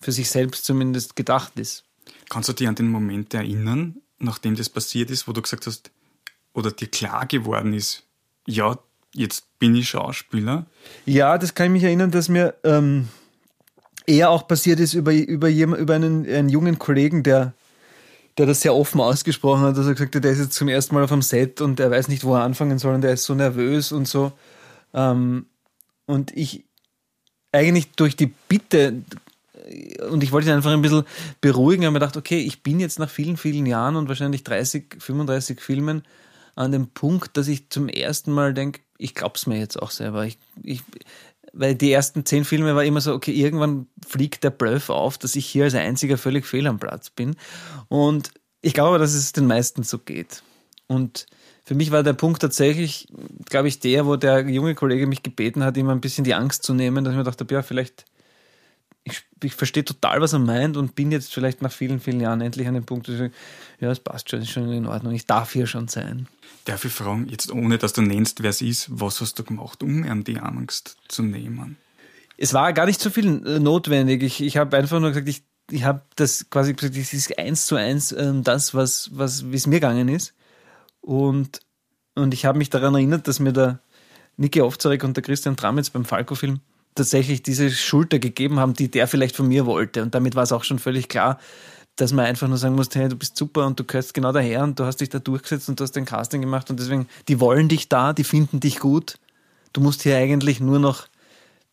für 0.00 0.12
sich 0.12 0.28
selbst 0.28 0.64
zumindest 0.64 1.16
gedacht 1.16 1.52
ist. 1.58 1.84
Kannst 2.28 2.48
du 2.48 2.52
dich 2.52 2.68
an 2.68 2.74
den 2.74 2.88
Moment 2.88 3.32
erinnern, 3.34 3.96
nachdem 4.18 4.56
das 4.56 4.68
passiert 4.68 5.10
ist, 5.10 5.28
wo 5.28 5.32
du 5.32 5.42
gesagt 5.42 5.66
hast, 5.66 5.90
oder 6.52 6.70
dir 6.70 6.88
klar 6.88 7.26
geworden 7.26 7.72
ist, 7.72 8.04
ja, 8.46 8.78
jetzt 9.14 9.44
bin 9.58 9.74
ich 9.74 9.88
Schauspieler? 9.88 10.66
Ja, 11.06 11.38
das 11.38 11.54
kann 11.54 11.66
ich 11.66 11.72
mich 11.72 11.84
erinnern, 11.84 12.10
dass 12.10 12.28
mir 12.28 12.54
ähm, 12.64 13.08
eher 14.06 14.30
auch 14.30 14.48
passiert 14.48 14.80
ist 14.80 14.94
über, 14.94 15.12
über, 15.12 15.48
jemand, 15.48 15.80
über 15.80 15.94
einen, 15.94 16.26
einen 16.26 16.48
jungen 16.48 16.78
Kollegen, 16.78 17.22
der 17.22 17.52
der 18.38 18.46
das 18.46 18.62
sehr 18.62 18.74
offen 18.74 19.00
ausgesprochen 19.00 19.62
hat, 19.62 19.76
dass 19.76 19.86
er 19.86 19.92
gesagt 19.92 20.14
hat, 20.14 20.24
der 20.24 20.32
ist 20.32 20.38
jetzt 20.38 20.54
zum 20.54 20.68
ersten 20.68 20.94
Mal 20.94 21.04
auf 21.04 21.10
dem 21.10 21.22
Set 21.22 21.60
und 21.60 21.78
er 21.80 21.90
weiß 21.90 22.08
nicht, 22.08 22.24
wo 22.24 22.34
er 22.34 22.42
anfangen 22.42 22.78
soll 22.78 22.94
und 22.94 23.04
er 23.04 23.12
ist 23.12 23.24
so 23.24 23.34
nervös 23.34 23.92
und 23.92 24.08
so. 24.08 24.32
Ähm, 24.94 25.46
und 26.06 26.34
ich 26.34 26.64
eigentlich 27.52 27.90
durch 27.92 28.16
die 28.16 28.32
Bitte 28.48 29.02
und 30.10 30.22
ich 30.22 30.32
wollte 30.32 30.48
ihn 30.48 30.54
einfach 30.54 30.72
ein 30.72 30.82
bisschen 30.82 31.04
beruhigen, 31.40 31.84
habe 31.84 31.92
mir 31.92 32.00
gedacht, 32.00 32.16
okay, 32.16 32.38
ich 32.38 32.62
bin 32.62 32.80
jetzt 32.80 32.98
nach 32.98 33.10
vielen, 33.10 33.36
vielen 33.36 33.66
Jahren 33.66 33.96
und 33.96 34.08
wahrscheinlich 34.08 34.44
30, 34.44 34.96
35 34.98 35.60
Filmen 35.60 36.02
an 36.54 36.72
dem 36.72 36.88
Punkt, 36.88 37.36
dass 37.36 37.48
ich 37.48 37.68
zum 37.70 37.88
ersten 37.88 38.32
Mal 38.32 38.54
denke, 38.54 38.80
ich 39.02 39.14
glaub's 39.14 39.46
mir 39.46 39.58
jetzt 39.58 39.80
auch 39.80 39.90
selber. 39.90 40.24
Ich, 40.24 40.38
ich, 40.62 40.82
weil 41.52 41.74
die 41.74 41.92
ersten 41.92 42.24
zehn 42.24 42.44
Filme 42.44 42.74
war 42.74 42.84
immer 42.84 43.00
so, 43.00 43.12
okay, 43.12 43.32
irgendwann 43.32 43.86
fliegt 44.06 44.44
der 44.44 44.50
Bluff 44.50 44.90
auf, 44.90 45.18
dass 45.18 45.36
ich 45.36 45.46
hier 45.46 45.64
als 45.64 45.74
einziger 45.74 46.16
völlig 46.18 46.46
fehl 46.46 46.66
am 46.66 46.78
Platz 46.78 47.10
bin. 47.10 47.36
Und 47.88 48.30
ich 48.60 48.74
glaube, 48.74 48.98
dass 48.98 49.14
es 49.14 49.32
den 49.32 49.46
meisten 49.46 49.82
so 49.82 49.98
geht. 49.98 50.42
Und 50.86 51.26
für 51.64 51.74
mich 51.74 51.90
war 51.90 52.02
der 52.02 52.12
Punkt 52.12 52.40
tatsächlich, 52.40 53.08
glaube 53.48 53.68
ich, 53.68 53.80
der, 53.80 54.06
wo 54.06 54.16
der 54.16 54.48
junge 54.48 54.74
Kollege 54.74 55.06
mich 55.06 55.22
gebeten 55.22 55.64
hat, 55.64 55.76
ihm 55.76 55.88
ein 55.88 56.00
bisschen 56.00 56.24
die 56.24 56.34
Angst 56.34 56.62
zu 56.62 56.74
nehmen, 56.74 57.04
dass 57.04 57.12
ich 57.12 57.18
mir 57.18 57.24
dachte, 57.24 57.46
ja, 57.50 57.62
vielleicht, 57.62 58.04
ich, 59.46 59.54
verstehe 59.54 59.84
total, 59.84 60.20
was 60.20 60.32
er 60.32 60.38
meint 60.38 60.76
und 60.76 60.94
bin 60.94 61.12
jetzt 61.12 61.32
vielleicht 61.32 61.62
nach 61.62 61.72
vielen, 61.72 62.00
vielen 62.00 62.20
Jahren 62.20 62.40
endlich 62.40 62.66
an 62.68 62.74
dem 62.74 62.84
Punkt, 62.84 63.08
dass 63.08 63.20
ich, 63.20 63.32
ja, 63.80 63.90
es 63.90 64.00
passt 64.00 64.30
schon, 64.30 64.42
ist 64.42 64.50
schon 64.50 64.70
in 64.72 64.86
Ordnung, 64.86 65.12
ich 65.12 65.26
darf 65.26 65.52
hier 65.52 65.66
schon 65.66 65.88
sein. 65.88 66.28
Darf 66.64 66.84
ich 66.84 66.92
fragen, 66.92 67.28
jetzt 67.28 67.50
ohne 67.50 67.78
dass 67.78 67.92
du 67.92 68.02
nennst, 68.02 68.42
wer 68.42 68.50
es 68.50 68.62
ist, 68.62 68.88
was 68.90 69.20
hast 69.20 69.38
du 69.38 69.44
gemacht, 69.44 69.82
um 69.82 70.04
ihm 70.04 70.24
die 70.24 70.38
Angst 70.38 70.96
zu 71.08 71.22
nehmen? 71.22 71.76
Es 72.36 72.54
war 72.54 72.72
gar 72.72 72.86
nicht 72.86 73.00
so 73.00 73.10
viel 73.10 73.46
äh, 73.46 73.58
notwendig. 73.58 74.22
Ich, 74.22 74.40
ich 74.42 74.56
habe 74.56 74.76
einfach 74.76 75.00
nur 75.00 75.10
gesagt, 75.10 75.28
ich, 75.28 75.44
ich 75.70 75.84
habe 75.84 76.02
das 76.16 76.48
quasi 76.50 76.74
gesagt, 76.74 76.96
das 76.96 77.12
ist 77.12 77.38
eins 77.38 77.66
zu 77.66 77.76
eins 77.76 78.12
äh, 78.12 78.32
das, 78.42 78.74
was, 78.74 79.10
was, 79.12 79.50
wie 79.50 79.56
es 79.56 79.66
mir 79.66 79.76
gegangen 79.76 80.08
ist. 80.08 80.34
Und, 81.00 81.60
und 82.14 82.34
ich 82.34 82.44
habe 82.44 82.58
mich 82.58 82.70
daran 82.70 82.94
erinnert, 82.94 83.28
dass 83.28 83.40
mir 83.40 83.52
der 83.52 83.80
Niki 84.36 84.60
Ofzarek 84.60 85.04
und 85.04 85.16
der 85.16 85.22
Christian 85.22 85.56
Tramitz 85.56 85.90
beim 85.90 86.04
Falco-Film 86.04 86.60
tatsächlich 86.94 87.42
diese 87.42 87.70
Schulter 87.70 88.18
gegeben 88.18 88.60
haben, 88.60 88.74
die 88.74 88.90
der 88.90 89.08
vielleicht 89.08 89.36
von 89.36 89.48
mir 89.48 89.66
wollte. 89.66 90.02
Und 90.02 90.14
damit 90.14 90.34
war 90.34 90.42
es 90.42 90.52
auch 90.52 90.64
schon 90.64 90.78
völlig 90.78 91.08
klar, 91.08 91.38
dass 91.96 92.12
man 92.12 92.24
einfach 92.24 92.48
nur 92.48 92.56
sagen 92.56 92.74
muss, 92.74 92.88
hey, 92.94 93.08
du 93.08 93.16
bist 93.16 93.36
super 93.36 93.66
und 93.66 93.78
du 93.78 93.84
gehörst 93.84 94.14
genau 94.14 94.32
daher 94.32 94.62
und 94.62 94.78
du 94.78 94.84
hast 94.84 94.98
dich 94.98 95.10
da 95.10 95.18
durchgesetzt 95.18 95.68
und 95.68 95.78
du 95.78 95.84
hast 95.84 95.92
den 95.92 96.04
Casting 96.04 96.40
gemacht 96.40 96.70
und 96.70 96.80
deswegen, 96.80 97.06
die 97.28 97.38
wollen 97.40 97.68
dich 97.68 97.88
da, 97.88 98.12
die 98.12 98.24
finden 98.24 98.60
dich 98.60 98.78
gut. 98.78 99.18
Du 99.72 99.80
musst 99.80 100.02
hier 100.02 100.16
eigentlich 100.16 100.60
nur 100.60 100.78
noch 100.78 101.06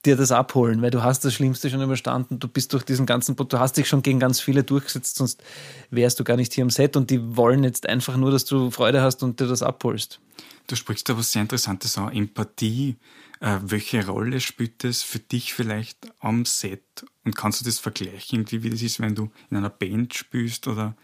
dir 0.05 0.15
das 0.15 0.31
abholen, 0.31 0.81
weil 0.81 0.91
du 0.91 1.03
hast 1.03 1.25
das 1.25 1.33
Schlimmste 1.33 1.69
schon 1.69 1.81
überstanden, 1.81 2.39
du 2.39 2.47
bist 2.47 2.71
durch 2.71 2.83
diesen 2.83 3.05
ganzen, 3.05 3.35
du 3.35 3.59
hast 3.59 3.75
dich 3.75 3.87
schon 3.87 4.01
gegen 4.01 4.19
ganz 4.19 4.39
viele 4.39 4.63
durchgesetzt, 4.63 5.17
sonst 5.17 5.43
wärst 5.89 6.19
du 6.19 6.23
gar 6.23 6.37
nicht 6.37 6.53
hier 6.53 6.61
im 6.61 6.69
Set 6.69 6.95
und 6.95 7.09
die 7.09 7.35
wollen 7.35 7.63
jetzt 7.63 7.87
einfach 7.87 8.15
nur, 8.15 8.31
dass 8.31 8.45
du 8.45 8.71
Freude 8.71 9.01
hast 9.01 9.23
und 9.23 9.39
dir 9.39 9.47
das 9.47 9.61
abholst. 9.61 10.19
Du 10.67 10.75
sprichst 10.75 11.09
da 11.09 11.17
was 11.17 11.31
sehr 11.31 11.41
Interessantes 11.41 11.97
an, 11.97 12.13
Empathie. 12.13 12.95
Äh, 13.41 13.57
welche 13.61 14.05
Rolle 14.05 14.41
spielt 14.41 14.83
das 14.83 15.01
für 15.01 15.19
dich 15.19 15.53
vielleicht 15.53 16.11
am 16.19 16.45
Set? 16.45 16.83
Und 17.23 17.35
kannst 17.35 17.61
du 17.61 17.65
das 17.65 17.79
vergleichen, 17.79 18.39
irgendwie, 18.39 18.63
wie 18.63 18.69
das 18.69 18.81
ist, 18.81 18.99
wenn 18.99 19.15
du 19.15 19.31
in 19.49 19.57
einer 19.57 19.69
Band 19.69 20.13
spielst 20.13 20.67
oder 20.67 20.95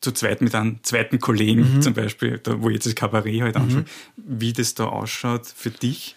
zu 0.00 0.12
zweit 0.12 0.42
mit 0.42 0.54
einem 0.54 0.82
zweiten 0.82 1.18
Kollegen 1.18 1.76
mhm. 1.76 1.82
zum 1.82 1.94
Beispiel, 1.94 2.38
da, 2.38 2.60
wo 2.60 2.68
jetzt 2.68 2.86
das 2.86 2.94
Kabarett 2.94 3.40
halt 3.40 3.56
anschaut, 3.56 3.86
mhm. 4.16 4.24
wie 4.40 4.52
das 4.52 4.74
da 4.74 4.86
ausschaut 4.86 5.46
für 5.46 5.70
dich? 5.70 6.14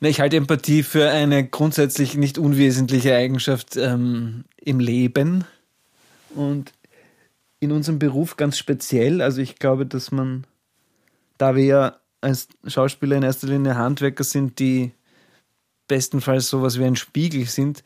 Ich 0.00 0.20
halte 0.20 0.36
Empathie 0.36 0.82
für 0.82 1.10
eine 1.10 1.46
grundsätzlich 1.46 2.14
nicht 2.14 2.38
unwesentliche 2.38 3.14
Eigenschaft 3.16 3.76
ähm, 3.76 4.44
im 4.56 4.80
Leben 4.80 5.44
und 6.30 6.72
in 7.60 7.72
unserem 7.72 7.98
Beruf 7.98 8.36
ganz 8.36 8.58
speziell. 8.58 9.20
Also 9.20 9.40
ich 9.40 9.56
glaube, 9.56 9.86
dass 9.86 10.12
man, 10.12 10.46
da 11.36 11.56
wir 11.56 11.64
ja 11.64 11.96
als 12.20 12.48
Schauspieler 12.66 13.16
in 13.16 13.22
erster 13.22 13.46
Linie 13.46 13.76
Handwerker 13.76 14.24
sind, 14.24 14.58
die 14.58 14.92
bestenfalls 15.86 16.48
sowas 16.48 16.78
wie 16.78 16.84
ein 16.84 16.96
Spiegel 16.96 17.46
sind, 17.46 17.82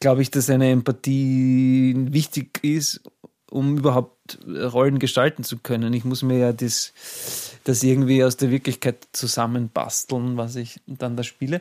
glaube 0.00 0.22
ich, 0.22 0.30
dass 0.30 0.50
eine 0.50 0.70
Empathie 0.70 1.94
wichtig 2.10 2.62
ist, 2.62 3.02
um 3.50 3.78
überhaupt 3.78 4.38
Rollen 4.46 4.98
gestalten 4.98 5.44
zu 5.44 5.58
können. 5.58 5.92
Ich 5.92 6.04
muss 6.04 6.22
mir 6.22 6.38
ja 6.38 6.52
das, 6.52 6.92
das 7.64 7.82
irgendwie 7.82 8.24
aus 8.24 8.36
der 8.36 8.50
Wirklichkeit 8.50 9.06
zusammenbasteln, 9.12 10.36
was 10.36 10.56
ich 10.56 10.80
dann 10.86 11.16
da 11.16 11.22
spiele. 11.22 11.60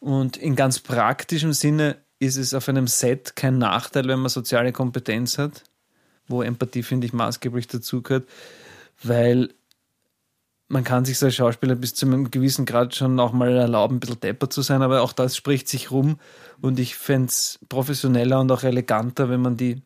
Und 0.00 0.36
in 0.36 0.56
ganz 0.56 0.80
praktischem 0.80 1.52
Sinne 1.52 1.96
ist 2.18 2.36
es 2.36 2.54
auf 2.54 2.68
einem 2.68 2.86
Set 2.86 3.36
kein 3.36 3.58
Nachteil, 3.58 4.06
wenn 4.06 4.20
man 4.20 4.28
soziale 4.28 4.72
Kompetenz 4.72 5.38
hat, 5.38 5.64
wo 6.28 6.42
Empathie, 6.42 6.82
finde 6.82 7.06
ich, 7.06 7.12
maßgeblich 7.12 7.66
dazugehört, 7.66 8.28
weil 9.02 9.50
man 10.74 10.84
kann 10.84 11.04
sich 11.04 11.22
als 11.22 11.36
Schauspieler 11.36 11.76
bis 11.76 11.94
zu 11.94 12.04
einem 12.04 12.30
gewissen 12.30 12.66
Grad 12.66 12.94
schon 12.94 13.18
auch 13.20 13.32
mal 13.32 13.56
erlauben, 13.56 13.96
ein 13.96 14.00
bisschen 14.00 14.20
depper 14.20 14.50
zu 14.50 14.60
sein, 14.60 14.82
aber 14.82 15.02
auch 15.02 15.12
das 15.12 15.36
spricht 15.36 15.68
sich 15.68 15.90
rum 15.92 16.18
und 16.60 16.80
ich 16.80 16.96
fände 16.96 17.28
es 17.28 17.60
professioneller 17.68 18.40
und 18.40 18.50
auch 18.50 18.64
eleganter, 18.64 19.30
wenn 19.30 19.40
man 19.40 19.56
die, 19.56 19.82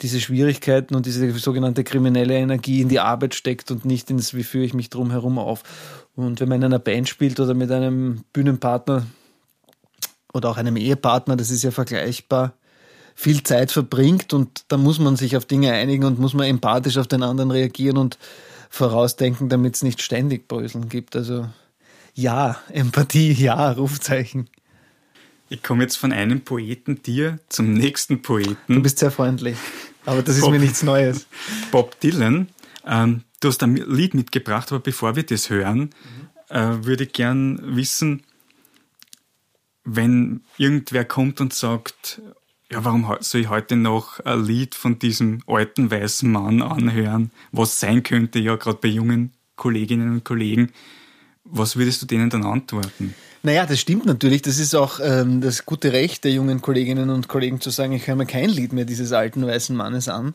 diese 0.00 0.20
Schwierigkeiten 0.20 0.94
und 0.94 1.04
diese 1.04 1.30
sogenannte 1.38 1.84
kriminelle 1.84 2.34
Energie 2.34 2.80
in 2.80 2.88
die 2.88 2.98
Arbeit 2.98 3.34
steckt 3.34 3.70
und 3.70 3.84
nicht 3.84 4.10
ins, 4.10 4.32
wie 4.32 4.42
führe 4.42 4.64
ich 4.64 4.72
mich 4.72 4.88
drum 4.88 5.10
herum 5.10 5.38
auf. 5.38 5.62
Und 6.16 6.40
wenn 6.40 6.48
man 6.48 6.60
in 6.60 6.64
einer 6.64 6.78
Band 6.78 7.08
spielt 7.08 7.38
oder 7.38 7.52
mit 7.52 7.70
einem 7.70 8.24
Bühnenpartner 8.32 9.06
oder 10.32 10.48
auch 10.48 10.56
einem 10.56 10.78
Ehepartner, 10.78 11.36
das 11.36 11.50
ist 11.50 11.62
ja 11.62 11.70
vergleichbar, 11.70 12.54
viel 13.14 13.42
Zeit 13.42 13.70
verbringt 13.70 14.32
und 14.32 14.64
da 14.68 14.78
muss 14.78 14.98
man 14.98 15.16
sich 15.16 15.36
auf 15.36 15.44
Dinge 15.44 15.72
einigen 15.72 16.04
und 16.04 16.18
muss 16.18 16.32
man 16.32 16.46
empathisch 16.46 16.96
auf 16.96 17.06
den 17.06 17.22
anderen 17.22 17.50
reagieren 17.50 17.98
und 17.98 18.18
vorausdenken, 18.70 19.48
damit 19.48 19.76
es 19.76 19.82
nicht 19.82 20.02
ständig 20.02 20.48
Bröseln 20.48 20.88
gibt. 20.88 21.16
Also 21.16 21.48
ja, 22.14 22.58
Empathie, 22.70 23.32
ja, 23.32 23.72
Rufzeichen. 23.72 24.48
Ich 25.48 25.62
komme 25.62 25.82
jetzt 25.82 25.96
von 25.96 26.12
einem 26.12 26.40
Poeten 26.40 27.02
dir 27.02 27.38
zum 27.48 27.74
nächsten 27.74 28.22
Poeten. 28.22 28.56
Du 28.74 28.82
bist 28.82 28.98
sehr 28.98 29.10
freundlich, 29.10 29.56
aber 30.06 30.22
das 30.22 30.40
Bob, 30.40 30.48
ist 30.48 30.52
mir 30.52 30.58
nichts 30.58 30.82
Neues. 30.82 31.26
Bob 31.70 31.98
Dylan, 32.00 32.48
ähm, 32.86 33.24
du 33.40 33.48
hast 33.48 33.62
ein 33.62 33.76
Lied 33.76 34.14
mitgebracht, 34.14 34.72
aber 34.72 34.80
bevor 34.80 35.16
wir 35.16 35.24
das 35.24 35.50
hören, 35.50 35.90
mhm. 36.48 36.56
äh, 36.56 36.84
würde 36.84 37.04
ich 37.04 37.12
gern 37.12 37.76
wissen, 37.76 38.22
wenn 39.84 40.42
irgendwer 40.56 41.04
kommt 41.04 41.40
und 41.40 41.52
sagt, 41.52 42.22
ja, 42.70 42.84
warum 42.84 43.14
soll 43.20 43.42
ich 43.42 43.48
heute 43.48 43.76
noch 43.76 44.20
ein 44.20 44.44
Lied 44.44 44.74
von 44.74 44.98
diesem 44.98 45.42
alten 45.46 45.90
weißen 45.90 46.30
Mann 46.30 46.62
anhören, 46.62 47.30
was 47.52 47.78
sein 47.80 48.02
könnte, 48.02 48.38
ja, 48.38 48.56
gerade 48.56 48.78
bei 48.80 48.88
jungen 48.88 49.32
Kolleginnen 49.56 50.10
und 50.10 50.24
Kollegen. 50.24 50.72
Was 51.44 51.76
würdest 51.76 52.02
du 52.02 52.06
denen 52.06 52.30
dann 52.30 52.44
antworten? 52.44 53.14
Naja, 53.42 53.66
das 53.66 53.78
stimmt 53.78 54.06
natürlich. 54.06 54.40
Das 54.40 54.58
ist 54.58 54.74
auch 54.74 54.98
ähm, 55.02 55.42
das 55.42 55.66
gute 55.66 55.92
Recht 55.92 56.24
der 56.24 56.32
jungen 56.32 56.62
Kolleginnen 56.62 57.10
und 57.10 57.28
Kollegen 57.28 57.60
zu 57.60 57.68
sagen, 57.68 57.92
ich 57.92 58.06
höre 58.06 58.16
mir 58.16 58.26
kein 58.26 58.48
Lied 58.48 58.72
mehr 58.72 58.86
dieses 58.86 59.12
alten 59.12 59.46
weißen 59.46 59.76
Mannes 59.76 60.08
an. 60.08 60.32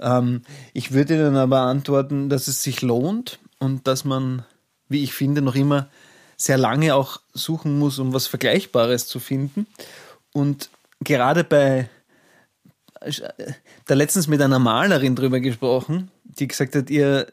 Ähm, 0.00 0.42
ich 0.72 0.90
würde 0.90 1.14
ihnen 1.14 1.36
aber 1.36 1.60
antworten, 1.60 2.28
dass 2.28 2.48
es 2.48 2.62
sich 2.62 2.82
lohnt 2.82 3.38
und 3.60 3.86
dass 3.86 4.04
man, 4.04 4.44
wie 4.88 5.04
ich 5.04 5.14
finde, 5.14 5.40
noch 5.40 5.54
immer 5.54 5.88
sehr 6.36 6.58
lange 6.58 6.96
auch 6.96 7.20
suchen 7.32 7.78
muss, 7.78 8.00
um 8.00 8.12
was 8.12 8.26
Vergleichbares 8.26 9.06
zu 9.06 9.20
finden. 9.20 9.68
Und 10.32 10.70
gerade 11.04 11.44
bei 11.44 11.88
da 13.86 13.94
letztens 13.94 14.28
mit 14.28 14.40
einer 14.40 14.58
Malerin 14.58 15.16
drüber 15.16 15.40
gesprochen, 15.40 16.10
die 16.24 16.48
gesagt 16.48 16.74
hat, 16.74 16.90
ihr, 16.90 17.26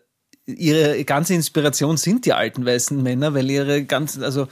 ihre 0.45 1.03
ganze 1.05 1.33
Inspiration 1.33 1.97
sind 1.97 2.25
die 2.25 2.33
alten 2.33 2.65
weißen 2.65 3.01
Männer, 3.01 3.33
weil 3.33 3.49
ihre 3.49 3.83
ganzen, 3.83 4.23
also 4.23 4.47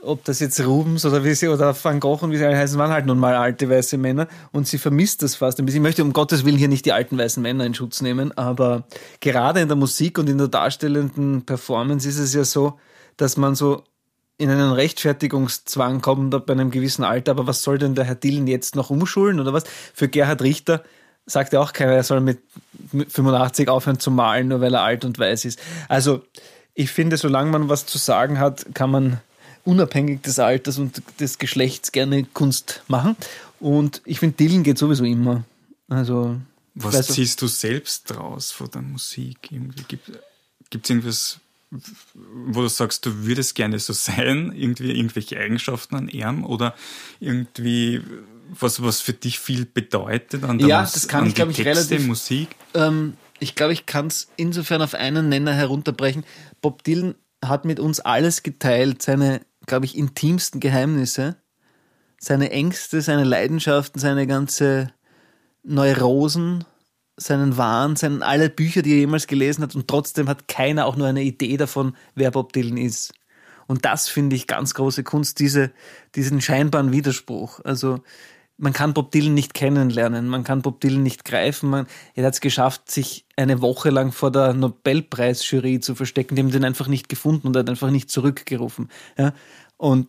ob 0.00 0.24
das 0.24 0.40
jetzt 0.40 0.58
Rubens 0.64 1.04
oder 1.04 1.22
wie 1.22 1.34
sie 1.34 1.48
oder 1.48 1.76
Van 1.80 2.00
Gogh 2.00 2.24
und 2.24 2.32
wie 2.32 2.38
sie 2.38 2.46
alle 2.46 2.56
heißen, 2.56 2.78
waren 2.78 2.90
halt 2.90 3.06
nun 3.06 3.18
mal 3.18 3.34
alte 3.34 3.68
weiße 3.68 3.98
Männer 3.98 4.26
und 4.50 4.66
sie 4.66 4.78
vermisst 4.78 5.22
das 5.22 5.34
fast 5.34 5.58
ein 5.58 5.66
bisschen. 5.66 5.80
Ich 5.80 5.82
möchte 5.82 6.02
um 6.02 6.12
Gottes 6.12 6.44
Willen 6.44 6.56
hier 6.56 6.68
nicht 6.68 6.86
die 6.86 6.92
alten 6.92 7.18
weißen 7.18 7.42
Männer 7.42 7.66
in 7.66 7.74
Schutz 7.74 8.00
nehmen, 8.00 8.36
aber 8.36 8.84
gerade 9.20 9.60
in 9.60 9.68
der 9.68 9.76
Musik 9.76 10.18
und 10.18 10.28
in 10.28 10.38
der 10.38 10.48
darstellenden 10.48 11.44
Performance 11.44 12.08
ist 12.08 12.18
es 12.18 12.32
ja 12.32 12.44
so, 12.44 12.78
dass 13.16 13.36
man 13.36 13.54
so 13.54 13.84
in 14.38 14.50
einen 14.50 14.72
Rechtfertigungszwang 14.72 16.00
kommt 16.00 16.34
ab 16.34 16.50
einem 16.50 16.70
gewissen 16.70 17.04
Alter, 17.04 17.32
aber 17.32 17.46
was 17.46 17.62
soll 17.62 17.78
denn 17.78 17.94
der 17.94 18.04
Herr 18.04 18.14
Dillen 18.14 18.46
jetzt 18.46 18.74
noch 18.74 18.90
umschulen 18.90 19.40
oder 19.40 19.52
was? 19.52 19.64
Für 19.94 20.08
Gerhard 20.08 20.42
Richter 20.42 20.82
sagt 21.26 21.52
ja 21.52 21.60
auch 21.60 21.72
keiner, 21.72 21.92
er 21.92 22.02
soll 22.02 22.20
mit 22.20 22.40
85 22.90 23.68
aufhören 23.68 24.00
zu 24.00 24.10
malen, 24.10 24.48
nur 24.48 24.60
weil 24.60 24.74
er 24.74 24.82
alt 24.82 25.04
und 25.04 25.18
weiß 25.18 25.44
ist. 25.44 25.60
Also 25.88 26.24
ich 26.74 26.90
finde, 26.90 27.16
solange 27.16 27.50
man 27.50 27.68
was 27.68 27.86
zu 27.86 27.98
sagen 27.98 28.38
hat, 28.38 28.74
kann 28.74 28.90
man 28.90 29.20
unabhängig 29.64 30.22
des 30.22 30.38
Alters 30.38 30.78
und 30.78 31.02
des 31.20 31.38
Geschlechts 31.38 31.92
gerne 31.92 32.24
Kunst 32.24 32.82
machen. 32.88 33.16
Und 33.60 34.02
ich 34.04 34.18
finde, 34.18 34.36
Dillen 34.36 34.64
geht 34.64 34.78
sowieso 34.78 35.04
immer. 35.04 35.44
Also 35.88 36.36
was 36.74 37.06
ziehst 37.08 37.42
du 37.42 37.46
selbst 37.46 38.10
draus 38.10 38.50
von 38.50 38.70
der 38.70 38.82
Musik? 38.82 39.50
Gibt 39.88 40.08
es 40.84 40.90
irgendwas 40.90 41.38
wo 42.44 42.60
du 42.60 42.68
sagst, 42.68 43.06
du 43.06 43.24
würdest 43.24 43.54
gerne 43.54 43.78
so 43.78 43.92
sein, 43.92 44.52
irgendwie 44.54 44.92
irgendwelche 44.92 45.38
Eigenschaften 45.38 45.96
an 45.96 46.08
ihm 46.08 46.44
oder 46.44 46.74
irgendwie, 47.20 48.02
was, 48.58 48.82
was 48.82 49.00
für 49.00 49.14
dich 49.14 49.38
viel 49.38 49.64
bedeutet 49.64 50.44
an 50.44 50.58
der 50.58 50.68
Ja, 50.68 50.80
Mus 50.82 50.92
das 50.92 51.08
kann 51.08 51.26
ich, 51.26 51.34
glaube 51.34 51.52
ich, 51.52 51.64
relativ. 51.64 52.06
Musik? 52.06 52.48
Ähm, 52.74 53.14
ich 53.38 53.54
glaube, 53.54 53.72
ich 53.72 53.86
kann 53.86 54.06
es 54.08 54.28
insofern 54.36 54.82
auf 54.82 54.94
einen 54.94 55.28
Nenner 55.28 55.54
herunterbrechen. 55.54 56.24
Bob 56.60 56.84
Dylan 56.84 57.14
hat 57.44 57.64
mit 57.64 57.80
uns 57.80 58.00
alles 58.00 58.42
geteilt, 58.42 59.02
seine, 59.02 59.40
glaube 59.66 59.86
ich, 59.86 59.96
intimsten 59.96 60.60
Geheimnisse, 60.60 61.36
seine 62.18 62.50
Ängste, 62.50 63.00
seine 63.00 63.24
Leidenschaften, 63.24 63.98
seine 63.98 64.26
ganze 64.26 64.92
Neurosen, 65.64 66.64
seinen 67.16 67.56
Wahn, 67.56 67.96
seinen, 67.96 68.22
alle 68.22 68.48
Bücher, 68.48 68.82
die 68.82 68.92
er 68.92 68.98
jemals 68.98 69.26
gelesen 69.26 69.62
hat 69.62 69.74
und 69.74 69.88
trotzdem 69.88 70.28
hat 70.28 70.48
keiner 70.48 70.86
auch 70.86 70.96
nur 70.96 71.06
eine 71.06 71.22
Idee 71.22 71.56
davon, 71.56 71.96
wer 72.14 72.30
Bob 72.30 72.52
Dylan 72.52 72.76
ist. 72.76 73.12
Und 73.66 73.84
das 73.84 74.08
finde 74.08 74.36
ich 74.36 74.46
ganz 74.46 74.74
große 74.74 75.04
Kunst, 75.04 75.38
diese, 75.38 75.70
diesen 76.14 76.40
scheinbaren 76.40 76.92
Widerspruch. 76.92 77.60
Also 77.64 78.00
man 78.58 78.72
kann 78.72 78.94
Bob 78.94 79.10
Dylan 79.10 79.34
nicht 79.34 79.54
kennenlernen, 79.54 80.28
man 80.28 80.44
kann 80.44 80.62
Bob 80.62 80.80
Dylan 80.80 81.02
nicht 81.02 81.24
greifen. 81.24 81.70
Man, 81.70 81.86
er 82.14 82.26
hat 82.26 82.34
es 82.34 82.40
geschafft, 82.40 82.90
sich 82.90 83.24
eine 83.36 83.60
Woche 83.60 83.90
lang 83.90 84.12
vor 84.12 84.30
der 84.30 84.54
Nobelpreisjury 84.54 85.80
zu 85.80 85.94
verstecken, 85.94 86.36
die 86.36 86.42
haben 86.42 86.50
den 86.50 86.64
einfach 86.64 86.88
nicht 86.88 87.08
gefunden 87.08 87.48
und 87.48 87.56
hat 87.56 87.68
einfach 87.68 87.90
nicht 87.90 88.10
zurückgerufen. 88.10 88.88
Ja? 89.18 89.32
Und 89.76 90.08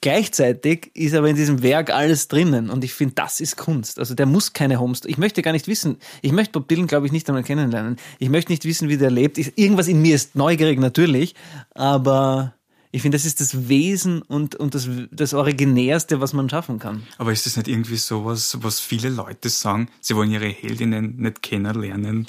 Gleichzeitig 0.00 0.90
ist 0.94 1.14
aber 1.14 1.28
in 1.28 1.36
diesem 1.36 1.62
Werk 1.62 1.90
alles 1.90 2.28
drinnen 2.28 2.70
und 2.70 2.84
ich 2.84 2.94
finde, 2.94 3.14
das 3.14 3.40
ist 3.40 3.56
Kunst. 3.56 3.98
Also 3.98 4.14
der 4.14 4.26
muss 4.26 4.52
keine 4.52 4.78
Homestory. 4.78 5.10
Ich 5.10 5.18
möchte 5.18 5.42
gar 5.42 5.52
nicht 5.52 5.66
wissen, 5.66 5.96
ich 6.22 6.32
möchte 6.32 6.52
Bob 6.52 6.68
Dylan, 6.68 6.86
glaube 6.86 7.06
ich, 7.06 7.12
nicht 7.12 7.28
einmal 7.28 7.42
kennenlernen. 7.42 7.96
Ich 8.18 8.28
möchte 8.28 8.52
nicht 8.52 8.64
wissen, 8.64 8.88
wie 8.88 8.96
der 8.96 9.10
lebt. 9.10 9.38
Irgendwas 9.56 9.88
in 9.88 10.00
mir 10.00 10.14
ist 10.14 10.36
neugierig 10.36 10.78
natürlich, 10.78 11.34
aber 11.74 12.54
ich 12.90 13.02
finde, 13.02 13.16
das 13.16 13.26
ist 13.26 13.40
das 13.40 13.68
Wesen 13.68 14.22
und, 14.22 14.54
und 14.54 14.74
das, 14.74 14.88
das 15.10 15.34
Originärste, 15.34 16.20
was 16.20 16.32
man 16.32 16.48
schaffen 16.48 16.78
kann. 16.78 17.02
Aber 17.18 17.32
ist 17.32 17.46
das 17.46 17.56
nicht 17.56 17.68
irgendwie 17.68 17.96
sowas, 17.96 18.56
was 18.62 18.80
viele 18.80 19.10
Leute 19.10 19.48
sagen, 19.48 19.88
sie 20.00 20.16
wollen 20.16 20.30
ihre 20.30 20.48
Heldinnen 20.48 21.16
nicht 21.16 21.42
kennenlernen, 21.42 22.28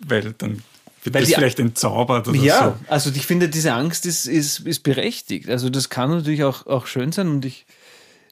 weil 0.00 0.34
dann 0.36 0.62
wird 1.04 1.14
Weil 1.14 1.22
das 1.22 1.28
die, 1.28 1.34
vielleicht 1.34 1.60
entzaubert 1.60 2.28
oder 2.28 2.38
ja, 2.38 2.58
so. 2.58 2.64
Ja, 2.64 2.78
also 2.88 3.10
ich 3.14 3.26
finde, 3.26 3.48
diese 3.48 3.72
Angst 3.72 4.06
ist, 4.06 4.26
ist, 4.26 4.60
ist 4.60 4.82
berechtigt. 4.82 5.48
Also 5.48 5.70
das 5.70 5.90
kann 5.90 6.10
natürlich 6.10 6.44
auch, 6.44 6.66
auch 6.66 6.86
schön 6.86 7.12
sein 7.12 7.28
und 7.28 7.44
ich, 7.44 7.66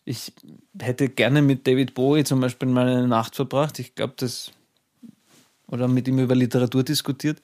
ich 0.05 0.33
hätte 0.81 1.09
gerne 1.09 1.43
mit 1.43 1.67
David 1.67 1.95
Bowie 1.95 2.25
zum 2.25 2.41
Beispiel 2.41 2.69
mal 2.69 2.89
eine 2.89 3.07
Nacht 3.07 3.37
verbracht. 3.37 3.79
Ich 3.79 3.95
glaube, 3.95 4.15
das 4.17 4.51
oder 5.73 5.89
mit 5.89 6.07
ihm 6.07 6.19
über 6.19 6.35
Literatur 6.35 6.83
diskutiert. 6.83 7.41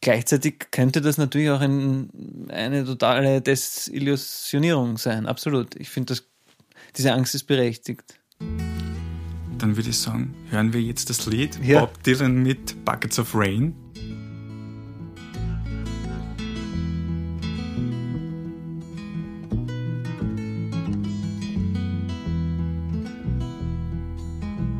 Gleichzeitig 0.00 0.66
könnte 0.70 1.00
das 1.00 1.18
natürlich 1.18 1.50
auch 1.50 1.60
ein, 1.60 2.08
eine 2.48 2.84
totale 2.84 3.40
Desillusionierung 3.40 4.96
sein. 4.96 5.26
Absolut. 5.26 5.74
Ich 5.76 5.90
finde, 5.90 6.16
diese 6.96 7.12
Angst 7.12 7.34
ist 7.34 7.44
berechtigt. 7.44 8.14
Dann 9.58 9.76
würde 9.76 9.90
ich 9.90 9.98
sagen, 9.98 10.34
hören 10.50 10.72
wir 10.72 10.80
jetzt 10.80 11.10
das 11.10 11.26
Lied 11.26 11.58
ja. 11.62 11.80
Bob 11.80 12.02
Dylan 12.04 12.42
mit 12.42 12.84
Buckets 12.84 13.18
of 13.18 13.34
Rain. 13.34 13.74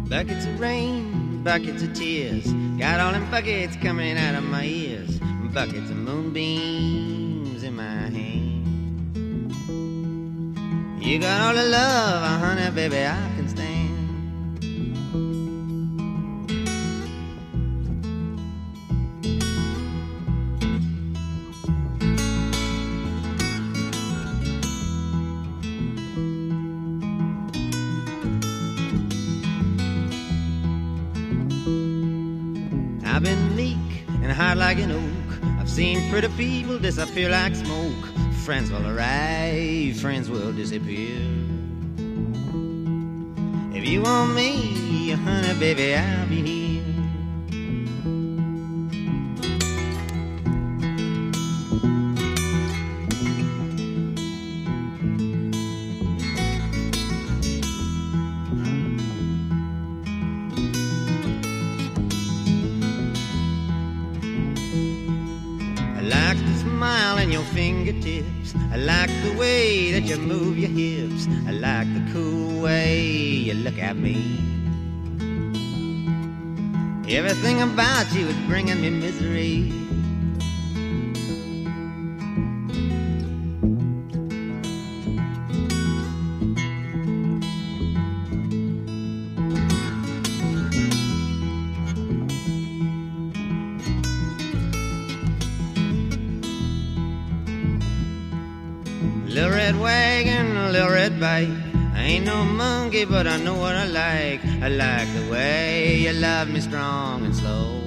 Buckets 0.08 0.46
of 0.46 0.58
rain, 0.58 1.42
buckets 1.44 1.82
of 1.82 1.92
tears. 1.92 2.50
Got 2.78 2.98
all 2.98 3.12
them 3.12 3.30
buckets 3.30 3.76
coming 3.76 4.16
out 4.16 4.34
of 4.34 4.42
my 4.42 4.64
ears. 4.64 5.20
Buckets 5.52 5.90
of 5.90 5.96
moonbeams 5.96 7.62
in 7.62 7.76
my 7.76 7.82
hand. 7.84 8.64
You 11.04 11.18
got 11.18 11.40
all 11.42 11.54
the 11.54 11.68
love, 11.68 12.22
uh, 12.22 12.38
honey, 12.38 12.70
baby, 12.70 13.04
I 13.04 13.27
pretty 36.20 36.34
people 36.36 36.78
disappear 36.80 37.28
like 37.30 37.54
smoke. 37.54 38.04
Friends 38.44 38.72
will 38.72 38.84
arrive, 38.88 39.96
friends 40.00 40.28
will 40.28 40.52
disappear. 40.52 41.16
If 43.72 43.86
you 43.86 44.02
want 44.02 44.34
me, 44.34 45.10
honey, 45.10 45.54
baby, 45.60 45.94
I'll 45.94 46.26
be 46.26 46.42
here. 46.42 46.57
Fingertips. 67.52 68.54
I 68.72 68.76
like 68.76 69.10
the 69.22 69.36
way 69.38 69.92
that 69.92 70.02
you 70.02 70.16
move 70.16 70.58
your 70.58 70.70
hips. 70.70 71.26
I 71.46 71.52
like 71.52 71.92
the 71.92 72.12
cool 72.12 72.62
way 72.62 73.00
you 73.00 73.54
look 73.54 73.78
at 73.78 73.96
me. 73.96 74.38
Everything 77.08 77.62
about 77.62 78.12
you 78.12 78.28
is 78.28 78.36
bringing 78.46 78.80
me 78.80 78.90
misery. 78.90 79.87
But 103.18 103.26
I 103.26 103.36
know 103.38 103.56
what 103.56 103.74
I 103.74 103.84
like. 103.84 104.40
I 104.62 104.68
like 104.68 105.12
the 105.12 105.28
way 105.28 105.96
you 106.04 106.12
love 106.12 106.48
me 106.48 106.60
strong 106.60 107.24
and 107.24 107.34
slow. 107.34 107.82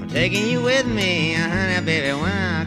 I'm 0.00 0.08
taking 0.08 0.48
you 0.48 0.62
with 0.62 0.86
me, 0.86 1.34
uh-huh, 1.34 1.46
honey, 1.46 1.84
baby, 1.84 2.18
when 2.18 2.32
I 2.32 2.64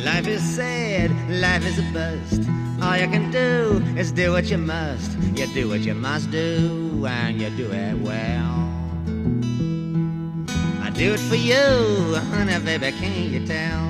go. 0.00 0.06
life 0.06 1.66
is 1.66 1.78
a 1.78 1.82
bust. 1.92 2.48
All 2.82 2.96
you 2.96 3.08
can 3.08 3.30
do 3.30 3.82
is 3.98 4.12
do 4.12 4.32
what 4.32 4.50
you 4.50 4.58
must. 4.58 5.12
You 5.36 5.46
do 5.52 5.68
what 5.68 5.80
you 5.80 5.94
must 5.94 6.30
do, 6.30 7.06
and 7.06 7.40
you 7.40 7.50
do 7.50 7.70
it 7.70 7.98
well. 7.98 8.70
I 10.82 10.90
do 10.90 11.12
it 11.14 11.20
for 11.20 11.36
you, 11.36 12.16
honey, 12.30 12.58
baby, 12.64 12.92
can't 12.98 13.30
you 13.30 13.46
tell? 13.46 13.89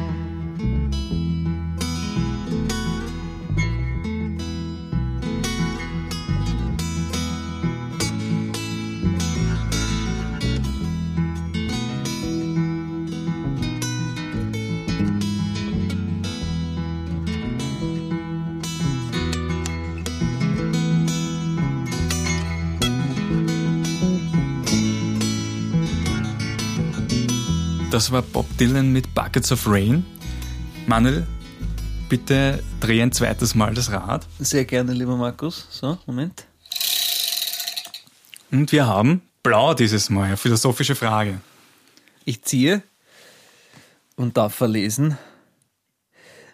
Das 28.00 28.10
war 28.10 28.22
Bob 28.22 28.46
Dylan 28.56 28.94
mit 28.94 29.14
Buckets 29.14 29.52
of 29.52 29.66
Rain. 29.66 30.06
Manuel, 30.86 31.26
bitte 32.08 32.64
dreh 32.80 33.02
ein 33.02 33.12
zweites 33.12 33.54
Mal 33.54 33.74
das 33.74 33.92
Rad. 33.92 34.26
Sehr 34.38 34.64
gerne, 34.64 34.94
lieber 34.94 35.18
Markus. 35.18 35.66
So, 35.68 35.98
Moment. 36.06 36.46
Und 38.50 38.72
wir 38.72 38.86
haben 38.86 39.20
Blau 39.42 39.74
dieses 39.74 40.08
Mal, 40.08 40.28
eine 40.28 40.38
philosophische 40.38 40.94
Frage. 40.94 41.42
Ich 42.24 42.42
ziehe 42.42 42.82
und 44.16 44.38
darf 44.38 44.54
verlesen. 44.54 45.18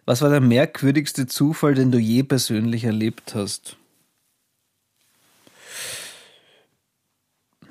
Was 0.04 0.22
war 0.22 0.30
der 0.30 0.40
merkwürdigste 0.40 1.28
Zufall, 1.28 1.74
den 1.74 1.92
du 1.92 1.98
je 1.98 2.24
persönlich 2.24 2.82
erlebt 2.82 3.36
hast? 3.36 3.76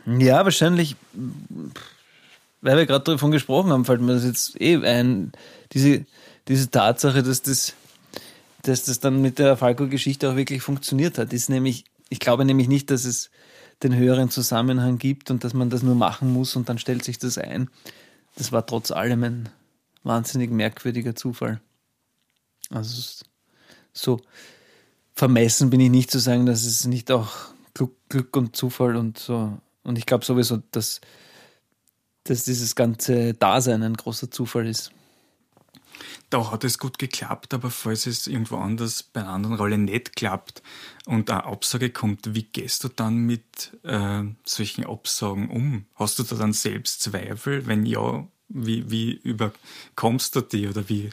Ja, 0.06 0.46
wahrscheinlich, 0.46 0.96
weil 2.66 2.78
wir 2.78 2.88
gerade 2.88 3.04
davon 3.04 3.30
gesprochen 3.30 3.72
haben, 3.72 3.86
fällt 3.86 4.02
mir 4.02 4.14
das 4.14 4.24
jetzt 4.24 4.60
eh 4.60 4.84
ein, 4.84 5.32
diese, 5.72 6.04
diese 6.48 6.72
Tatsache, 6.72 7.22
dass 7.22 7.44
das, 7.44 7.76
dass 8.64 8.86
das 8.86 9.00
dann 9.00 9.22
mit 9.22 9.38
der 9.38 9.56
Falco-Geschichte 9.56 10.32
auch 10.32 10.36
wirklich 10.36 10.64
funktioniert 10.64 11.20
hat, 11.20 11.32
ist 11.32 11.48
nämlich, 11.48 11.86
ich 12.10 12.20
glaube 12.20 12.44
nämlich 12.44 12.68
nicht, 12.68 12.90
dass 12.90 13.06
es 13.06 13.30
den 13.84 13.96
höheren 13.96 14.32
Zusammenhang 14.32 14.98
gibt 14.98 15.30
und 15.30 15.44
dass 15.44 15.54
man 15.54 15.70
das 15.70 15.84
nur 15.84 15.94
machen 15.94 16.34
muss 16.34 16.56
und 16.56 16.68
dann 16.68 16.80
stellt 16.80 17.04
sich 17.04 17.20
das 17.20 17.38
ein. 17.38 17.70
Das 18.36 18.52
war 18.52 18.66
trotz 18.66 18.90
allem 18.90 19.24
ein 19.24 19.50
wahnsinnig 20.02 20.50
merkwürdiger 20.50 21.16
Zufall. 21.16 21.62
Also 22.72 23.24
so 23.94 24.22
vermessen 25.14 25.70
bin 25.70 25.80
ich 25.82 25.92
nicht 25.92 26.10
zu 26.10 26.18
sagen, 26.18 26.48
dass 26.48 26.66
es 26.66 26.86
nicht 26.86 27.12
auch 27.12 27.32
Glück, 27.76 27.94
Glück 28.10 28.36
und 28.36 28.56
Zufall 28.56 28.96
und 28.96 29.20
so. 29.20 29.56
Und 29.84 30.00
ich 30.00 30.08
glaube 30.08 30.26
sowieso, 30.26 30.64
dass, 30.72 31.00
dass 32.26 32.44
dieses 32.44 32.76
ganze 32.76 33.34
Dasein 33.34 33.84
ein 33.84 33.96
großer 33.96 34.30
Zufall 34.30 34.68
ist. 34.68 34.92
Da 36.30 36.52
hat 36.52 36.64
es 36.64 36.80
gut 36.80 37.00
geklappt, 37.00 37.54
aber 37.54 37.70
falls 37.70 38.08
es 38.08 38.28
irgendwo 38.28 38.58
anders 38.58 39.04
bei 39.04 39.22
einer 39.22 39.30
anderen 39.30 39.56
Rolle 39.56 39.78
nicht 39.78 40.16
klappt 40.16 40.62
und 41.06 41.30
eine 41.30 41.46
Absage 41.46 41.92
kommt, 41.92 42.36
wie 42.36 42.44
gehst 42.44 42.84
du 42.84 42.90
dann 42.90 43.20
mit 43.20 43.78
äh, 43.84 44.24
solchen 44.44 44.86
Absagen 44.86 45.50
um? 45.50 45.86
Hast 45.96 46.20
du 46.20 46.24
da 46.24 46.36
dann 46.36 46.52
selbst 46.52 47.02
Zweifel? 47.02 47.68
Wenn 47.68 47.86
ja, 47.86 48.28
wie, 48.50 48.90
wie 48.90 49.14
überkommst 49.14 50.36
du 50.36 50.42
die 50.42 50.68
oder 50.68 50.90
wie 50.90 51.12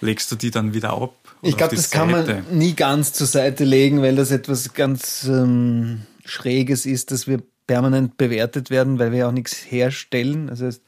legst 0.00 0.32
du 0.32 0.36
die 0.36 0.50
dann 0.50 0.74
wieder 0.74 0.94
ab? 0.94 1.14
Ich 1.42 1.56
glaube, 1.56 1.76
das 1.76 1.90
Seite? 1.90 1.96
kann 1.98 2.10
man 2.10 2.58
nie 2.58 2.74
ganz 2.74 3.12
zur 3.12 3.26
Seite 3.26 3.64
legen, 3.64 4.02
weil 4.02 4.16
das 4.16 4.30
etwas 4.30 4.72
ganz 4.72 5.24
ähm, 5.24 6.02
Schräges 6.24 6.86
ist, 6.86 7.10
dass 7.10 7.26
wir 7.26 7.42
permanent 7.66 8.16
bewertet 8.16 8.70
werden, 8.70 8.98
weil 8.98 9.12
wir 9.12 9.20
ja 9.20 9.28
auch 9.28 9.32
nichts 9.32 9.54
herstellen. 9.70 10.48
Das 10.48 10.60
heißt, 10.60 10.82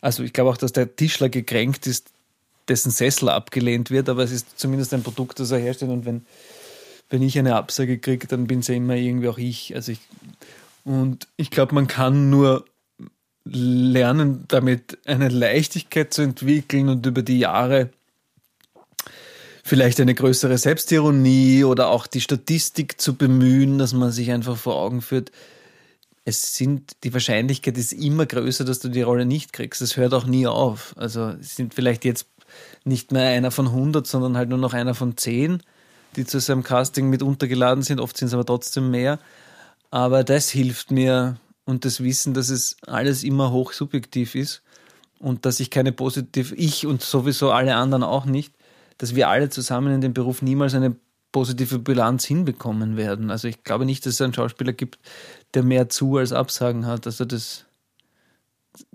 also 0.00 0.22
ich 0.22 0.32
glaube 0.32 0.50
auch, 0.50 0.56
dass 0.56 0.72
der 0.72 0.96
Tischler 0.96 1.28
gekränkt 1.28 1.86
ist, 1.86 2.10
dessen 2.68 2.90
Sessel 2.90 3.28
abgelehnt 3.28 3.90
wird, 3.90 4.08
aber 4.08 4.22
es 4.24 4.32
ist 4.32 4.58
zumindest 4.58 4.92
ein 4.94 5.02
Produkt, 5.02 5.40
das 5.40 5.50
er 5.50 5.58
herstellt. 5.58 5.90
Und 5.90 6.04
wenn, 6.04 6.26
wenn 7.10 7.22
ich 7.22 7.38
eine 7.38 7.56
Absage 7.56 7.98
kriege, 7.98 8.26
dann 8.26 8.46
bin 8.46 8.60
es 8.60 8.68
ja 8.68 8.74
immer 8.74 8.96
irgendwie 8.96 9.28
auch 9.28 9.38
ich. 9.38 9.74
Also 9.74 9.92
ich 9.92 10.00
und 10.84 11.26
ich 11.36 11.50
glaube, 11.50 11.74
man 11.74 11.88
kann 11.88 12.30
nur 12.30 12.64
lernen, 13.44 14.44
damit 14.46 14.98
eine 15.04 15.28
Leichtigkeit 15.28 16.14
zu 16.14 16.22
entwickeln 16.22 16.88
und 16.88 17.04
über 17.06 17.22
die 17.22 17.40
Jahre 17.40 17.90
vielleicht 19.64 20.00
eine 20.00 20.14
größere 20.14 20.58
Selbstironie 20.58 21.64
oder 21.64 21.88
auch 21.88 22.06
die 22.06 22.20
Statistik 22.20 23.00
zu 23.00 23.16
bemühen, 23.16 23.78
dass 23.78 23.92
man 23.94 24.12
sich 24.12 24.30
einfach 24.30 24.56
vor 24.56 24.76
Augen 24.76 25.02
führt, 25.02 25.32
es 26.26 26.56
sind, 26.56 27.04
die 27.04 27.14
Wahrscheinlichkeit 27.14 27.78
ist 27.78 27.92
immer 27.92 28.26
größer, 28.26 28.64
dass 28.64 28.80
du 28.80 28.88
die 28.88 29.02
Rolle 29.02 29.24
nicht 29.24 29.52
kriegst. 29.52 29.80
Es 29.80 29.96
hört 29.96 30.12
auch 30.12 30.26
nie 30.26 30.48
auf. 30.48 30.92
Also 30.98 31.28
es 31.40 31.54
sind 31.54 31.72
vielleicht 31.72 32.04
jetzt 32.04 32.26
nicht 32.84 33.12
mehr 33.12 33.30
einer 33.30 33.52
von 33.52 33.68
100, 33.68 34.04
sondern 34.08 34.36
halt 34.36 34.48
nur 34.48 34.58
noch 34.58 34.74
einer 34.74 34.94
von 34.94 35.16
10, 35.16 35.62
die 36.16 36.26
zu 36.26 36.40
seinem 36.40 36.64
Casting 36.64 37.08
mit 37.10 37.22
untergeladen 37.22 37.84
sind. 37.84 38.00
Oft 38.00 38.16
sind 38.16 38.26
es 38.26 38.34
aber 38.34 38.44
trotzdem 38.44 38.90
mehr. 38.90 39.20
Aber 39.92 40.24
das 40.24 40.50
hilft 40.50 40.90
mir 40.90 41.36
und 41.64 41.84
das 41.84 42.02
Wissen, 42.02 42.34
dass 42.34 42.48
es 42.48 42.76
alles 42.84 43.22
immer 43.22 43.52
hoch 43.52 43.72
subjektiv 43.72 44.34
ist 44.34 44.62
und 45.20 45.46
dass 45.46 45.60
ich 45.60 45.70
keine 45.70 45.92
positiv, 45.92 46.52
ich 46.56 46.86
und 46.86 47.02
sowieso 47.02 47.52
alle 47.52 47.76
anderen 47.76 48.02
auch 48.02 48.24
nicht, 48.24 48.52
dass 48.98 49.14
wir 49.14 49.28
alle 49.28 49.48
zusammen 49.48 49.94
in 49.94 50.00
dem 50.00 50.12
Beruf 50.12 50.42
niemals 50.42 50.74
eine 50.74 50.96
positive 51.36 51.78
Bilanz 51.78 52.24
hinbekommen 52.24 52.96
werden. 52.96 53.30
Also 53.30 53.46
ich 53.46 53.62
glaube 53.62 53.84
nicht, 53.84 54.06
dass 54.06 54.14
es 54.14 54.20
einen 54.22 54.32
Schauspieler 54.32 54.72
gibt, 54.72 54.98
der 55.52 55.64
mehr 55.64 55.90
zu 55.90 56.16
als 56.16 56.32
Absagen 56.32 56.86
hat. 56.86 57.04
Also 57.04 57.26
das 57.26 57.66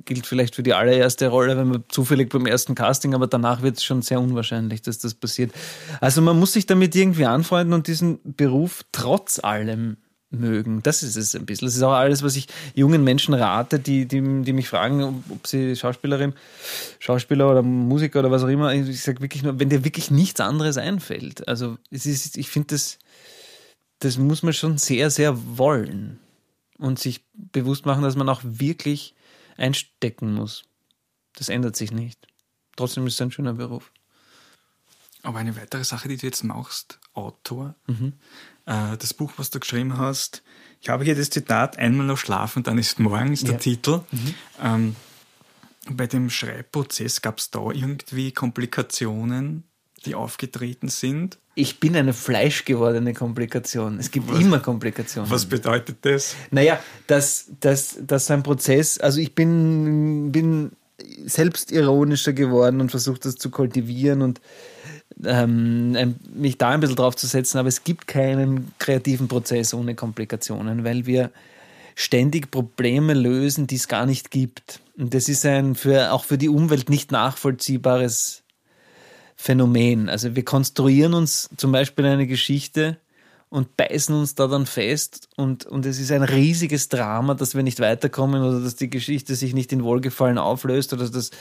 gilt 0.06 0.25
vielleicht 0.25 0.56
für 0.56 0.63
die 0.63 0.73
allererste 0.73 1.27
Rolle, 1.27 1.56
wenn 1.56 1.67
man 1.67 1.84
zufällig 1.89 2.30
beim 2.32 2.47
ersten 2.47 2.73
Casting, 2.73 3.13
aber 3.13 3.27
danach 3.27 3.62
wird 3.62 3.77
es 3.77 3.84
schon 3.84 4.01
sehr 4.01 4.19
unwahrscheinlich, 4.19 4.82
dass 4.82 4.97
das 4.97 5.13
passiert. 5.13 5.51
Also 5.99 6.23
man 6.23 6.39
muss 6.39 6.54
sich 6.54 6.65
damit 6.65 6.95
irgendwie 6.95 7.27
anfreunden 7.27 7.75
und 7.75 7.86
diesen 7.86 8.17
Beruf 8.23 8.86
trotz 8.91 9.38
allem 9.38 9.97
mögen. 10.32 10.82
Das 10.82 11.04
ist 11.04 11.15
es 11.15 11.36
ein 11.36 11.46
bisschen. 11.46 11.67
Das 11.67 11.76
ist 11.76 11.84
auch 11.84 11.91
alles, 11.91 12.24
was 12.24 12.36
ich 12.36 12.48
jungen 12.74 13.04
Menschen 13.04 13.34
rate, 13.34 13.80
die, 13.80 14.06
die, 14.08 14.22
die 14.41 14.54
mich 14.54 14.70
fragen, 14.70 15.24
ob 15.30 15.46
sie 15.46 15.76
Schauspielerin, 15.76 16.34
Schauspieler 17.00 17.52
oder 17.52 17.62
Musiker 17.62 18.20
oder 18.20 18.32
was 18.32 18.44
auch 18.44 18.48
immer. 18.48 18.74
Ich 18.74 19.04
sage 19.04 19.22
wirklich 19.22 19.44
nur, 19.44 19.60
wenn 19.60 19.70
dir 19.70 19.84
wirklich 19.84 20.10
nichts 20.10 20.39
anderes 20.39 20.78
einfällt. 20.78 21.48
Also 21.48 21.78
es 21.91 22.06
ist, 22.06 22.38
ich 22.38 22.50
finde, 22.50 22.67
das, 22.76 22.98
das 24.00 24.17
muss 24.17 24.41
man 24.41 24.54
schon 24.54 24.78
sehr, 24.78 25.10
sehr 25.10 25.58
wollen 25.58 26.20
und 26.78 26.98
sich 26.98 27.22
bewusst 27.34 27.86
machen, 27.86 28.04
dass 28.04 28.15
man 28.15 28.30
auch 28.30 28.41
wirklich 28.44 29.13
einstecken 29.58 30.34
muss. 30.34 30.63
Das 31.36 31.50
ändert 31.50 31.76
sich 31.76 31.91
nicht. 31.91 32.28
Trotzdem 32.76 33.06
ist 33.06 33.15
es 33.15 33.22
ein 33.22 33.32
schöner 33.32 33.54
Beruf. 33.54 33.91
Aber 35.24 35.38
eine 35.38 35.56
weitere 35.56 35.84
Sache, 35.84 36.08
die 36.08 36.17
du 36.17 36.26
jetzt 36.26 36.44
machst, 36.44 37.00
Autor, 37.13 37.76
mhm. 37.86 38.13
Äh, 38.65 38.97
das 38.97 39.13
Buch, 39.13 39.34
was 39.38 39.50
du 39.50 39.60
geschrieben 39.60 39.97
hast, 39.97 40.43
ich 40.82 40.89
habe 40.89 41.04
hier 41.04 41.15
das 41.15 41.30
Zitat, 41.30 41.78
einmal 41.78 42.08
noch 42.08 42.17
schlafen, 42.17 42.63
dann 42.63 42.80
ist 42.80 43.00
morgen, 43.00 43.34
ist 43.34 43.47
der 43.47 43.60
Titel. 43.60 44.02
Mhm. 44.12 44.34
Ähm, 44.63 44.95
bei 45.89 46.08
dem 46.08 46.30
Schreibprozess 46.30 47.21
gab 47.21 47.38
es 47.38 47.52
da 47.52 47.69
irgendwie 47.71 48.32
Komplikationen, 48.32 49.63
die 50.06 50.15
aufgetreten 50.15 50.88
sind? 50.88 51.38
Ich 51.54 51.80
bin 51.80 51.95
eine 51.95 52.13
fleischgewordene 52.13 53.13
Komplikation. 53.13 54.00
Es 54.00 54.10
gibt 54.10 54.32
was, 54.32 54.39
immer 54.39 54.60
Komplikationen. 54.60 55.30
Was 55.30 55.45
bedeutet 55.45 55.97
das? 56.02 56.36
Naja, 56.50 56.80
dass, 57.08 57.52
dass, 57.60 57.97
dass 58.02 58.28
so 58.28 58.34
ein 58.34 58.41
Prozess, 58.41 58.97
also 58.97 59.19
ich 59.19 59.36
bin, 59.36 60.32
bin 60.32 60.71
selbstironischer 61.26 62.34
geworden 62.34 62.82
und 62.82 62.89
versuche 62.89 63.19
das 63.19 63.36
zu 63.36 63.50
kultivieren 63.50 64.21
und 64.21 64.41
ähm, 65.24 66.15
mich 66.34 66.58
da 66.58 66.69
ein 66.69 66.80
bisschen 66.80 66.95
drauf 66.95 67.15
zu 67.15 67.28
setzen, 67.28 67.58
aber 67.58 67.67
es 67.67 67.84
gibt 67.84 68.08
keinen 68.08 68.71
kreativen 68.80 69.28
Prozess 69.28 69.74
ohne 69.74 69.95
Komplikationen, 69.95 70.84
weil 70.84 71.06
wir 71.06 71.32
ständig 71.95 72.52
Probleme 72.52 73.13
lösen, 73.13 73.67
die 73.67 73.76
es 73.76 73.88
gar 73.88 74.06
nicht 74.06 74.32
gibt. 74.32 74.80
Und 74.97 75.13
das 75.13 75.30
ist 75.30 75.45
ein 75.45 75.76
für, 75.76 76.12
auch 76.12 76.24
für 76.24 76.38
die 76.38 76.50
Umwelt 76.50 76.89
nicht 76.89 77.12
nachvollziehbares 77.12 78.43
Phänomen. 79.36 80.10
Also 80.10 80.36
wir 80.36 80.45
konstruieren 80.45 81.13
uns 81.13 81.50
zum 81.58 81.71
Beispiel 81.71 82.06
eine 82.06 82.28
Geschichte 82.28 82.97
und 83.50 83.76
beißen 83.76 84.15
uns 84.15 84.36
da 84.36 84.47
dann 84.47 84.65
fest 84.65 85.28
und, 85.36 85.65
und 85.65 85.86
es 85.86 86.00
ist 86.00 86.12
ein 86.12 86.24
riesiges 86.24 86.88
Drama, 86.88 87.34
dass 87.34 87.54
wir 87.54 87.63
nicht 87.63 87.80
weiterkommen 87.80 88.43
oder 88.43 88.62
dass 88.62 88.76
die 88.76 88.89
Geschichte 88.89 89.36
sich 89.36 89.54
nicht 89.54 89.74
in 89.74 89.84
Wohlgefallen 89.84 90.38
auflöst 90.38 90.93
oder 90.93 91.10
dass 91.10 91.32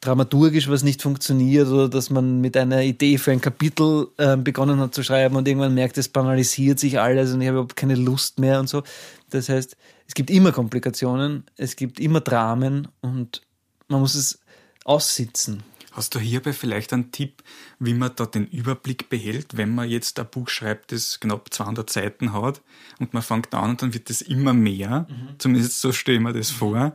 dramaturgisch 0.00 0.68
was 0.68 0.82
nicht 0.82 1.02
funktioniert 1.02 1.68
oder 1.68 1.88
dass 1.88 2.10
man 2.10 2.40
mit 2.40 2.56
einer 2.56 2.82
Idee 2.82 3.18
für 3.18 3.32
ein 3.32 3.40
Kapitel 3.40 4.08
äh, 4.18 4.36
begonnen 4.36 4.78
hat 4.78 4.94
zu 4.94 5.02
schreiben 5.02 5.36
und 5.36 5.48
irgendwann 5.48 5.74
merkt, 5.74 5.98
es 5.98 6.08
banalisiert 6.08 6.78
sich 6.78 7.00
alles 7.00 7.32
und 7.32 7.40
ich 7.40 7.48
habe 7.48 7.58
überhaupt 7.58 7.76
keine 7.76 7.94
Lust 7.94 8.38
mehr 8.38 8.60
und 8.60 8.68
so. 8.68 8.82
Das 9.30 9.48
heißt, 9.48 9.76
es 10.06 10.14
gibt 10.14 10.30
immer 10.30 10.52
Komplikationen, 10.52 11.44
es 11.56 11.76
gibt 11.76 11.98
immer 11.98 12.20
Dramen 12.20 12.88
und 13.00 13.42
man 13.88 14.00
muss 14.00 14.14
es 14.14 14.40
aussitzen. 14.84 15.62
Hast 15.92 16.14
du 16.14 16.18
hierbei 16.18 16.52
vielleicht 16.52 16.92
einen 16.92 17.10
Tipp, 17.10 17.42
wie 17.78 17.94
man 17.94 18.12
da 18.14 18.26
den 18.26 18.46
Überblick 18.46 19.08
behält, 19.08 19.56
wenn 19.56 19.74
man 19.74 19.88
jetzt 19.88 20.20
ein 20.20 20.26
Buch 20.30 20.50
schreibt, 20.50 20.92
das 20.92 21.20
knapp 21.20 21.52
200 21.52 21.88
Seiten 21.88 22.34
hat 22.34 22.60
und 22.98 23.14
man 23.14 23.22
fängt 23.22 23.54
an 23.54 23.70
und 23.70 23.82
dann 23.82 23.94
wird 23.94 24.10
es 24.10 24.20
immer 24.20 24.52
mehr, 24.52 25.06
mhm. 25.08 25.38
zumindest 25.38 25.80
so 25.80 25.92
stelle 25.92 26.18
ich 26.18 26.22
mir 26.22 26.34
das 26.34 26.50
vor, 26.50 26.94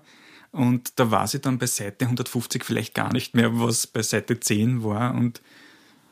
und 0.52 1.00
da 1.00 1.12
war 1.12 1.28
sie 1.28 1.40
dann 1.40 1.58
bei 1.58 1.66
Seite 1.66 2.06
150 2.06 2.66
vielleicht 2.66 2.94
gar 2.94 3.12
nicht 3.14 3.36
mehr, 3.36 3.60
was 3.60 3.88
bei 3.88 4.02
Seite 4.02 4.40
10 4.40 4.84
war. 4.84 5.14
Und 5.14 5.42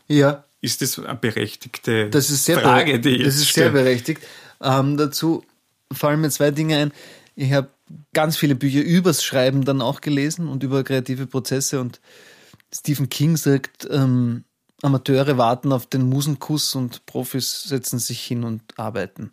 ja. 0.07 0.43
ist 0.61 0.81
das 0.81 0.97
eine 0.99 1.15
berechtigte 1.15 2.09
das 2.09 2.29
ist 2.29 2.45
sehr 2.45 2.59
Frage, 2.59 2.99
die 2.99 3.23
Das 3.23 3.35
ist 3.35 3.53
sehr 3.53 3.69
berechtigt. 3.69 4.21
Ähm, 4.61 4.97
dazu 4.97 5.43
fallen 5.91 6.21
mir 6.21 6.29
zwei 6.29 6.51
Dinge 6.51 6.77
ein. 6.77 6.91
Ich 7.35 7.51
habe 7.53 7.69
ganz 8.13 8.37
viele 8.37 8.55
Bücher 8.55 8.81
übers 8.81 9.23
Schreiben 9.23 9.65
dann 9.65 9.81
auch 9.81 10.01
gelesen 10.01 10.47
und 10.47 10.63
über 10.63 10.83
kreative 10.83 11.27
Prozesse 11.27 11.79
und 11.81 11.99
Stephen 12.73 13.09
King 13.09 13.35
sagt, 13.35 13.87
ähm, 13.89 14.43
Amateure 14.81 15.37
warten 15.37 15.73
auf 15.73 15.85
den 15.85 16.03
Musenkuss 16.03 16.75
und 16.75 17.05
Profis 17.05 17.63
setzen 17.63 17.99
sich 17.99 18.21
hin 18.21 18.43
und 18.43 18.61
arbeiten. 18.77 19.31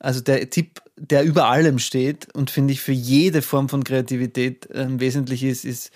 Also 0.00 0.20
der 0.20 0.48
Tipp, 0.48 0.80
der 0.96 1.22
über 1.24 1.48
allem 1.48 1.78
steht 1.78 2.34
und 2.34 2.50
finde 2.50 2.72
ich 2.72 2.80
für 2.80 2.92
jede 2.92 3.42
Form 3.42 3.68
von 3.68 3.84
Kreativität 3.84 4.68
äh, 4.70 4.86
wesentlich 4.98 5.44
ist, 5.44 5.64
ist, 5.64 5.92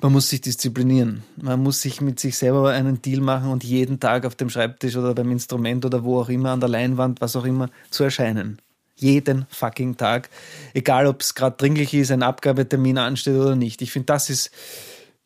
man 0.00 0.12
muss 0.12 0.28
sich 0.28 0.40
disziplinieren. 0.40 1.24
Man 1.36 1.62
muss 1.62 1.82
sich 1.82 2.00
mit 2.00 2.20
sich 2.20 2.36
selber 2.38 2.70
einen 2.70 3.02
Deal 3.02 3.20
machen 3.20 3.50
und 3.50 3.64
jeden 3.64 4.00
Tag 4.00 4.24
auf 4.24 4.36
dem 4.36 4.50
Schreibtisch 4.50 4.96
oder 4.96 5.14
beim 5.14 5.30
Instrument 5.30 5.84
oder 5.84 6.04
wo 6.04 6.20
auch 6.20 6.28
immer, 6.28 6.50
an 6.50 6.60
der 6.60 6.68
Leinwand, 6.68 7.20
was 7.20 7.36
auch 7.36 7.44
immer, 7.44 7.70
zu 7.90 8.04
erscheinen. 8.04 8.60
Jeden 8.96 9.46
fucking 9.50 9.96
Tag. 9.96 10.30
Egal, 10.72 11.06
ob 11.06 11.20
es 11.20 11.34
gerade 11.34 11.56
dringlich 11.56 11.92
ist, 11.94 12.12
ein 12.12 12.22
Abgabetermin 12.22 12.98
ansteht 12.98 13.34
oder 13.34 13.56
nicht. 13.56 13.82
Ich 13.82 13.90
finde, 13.90 14.06
das 14.06 14.30
ist 14.30 14.50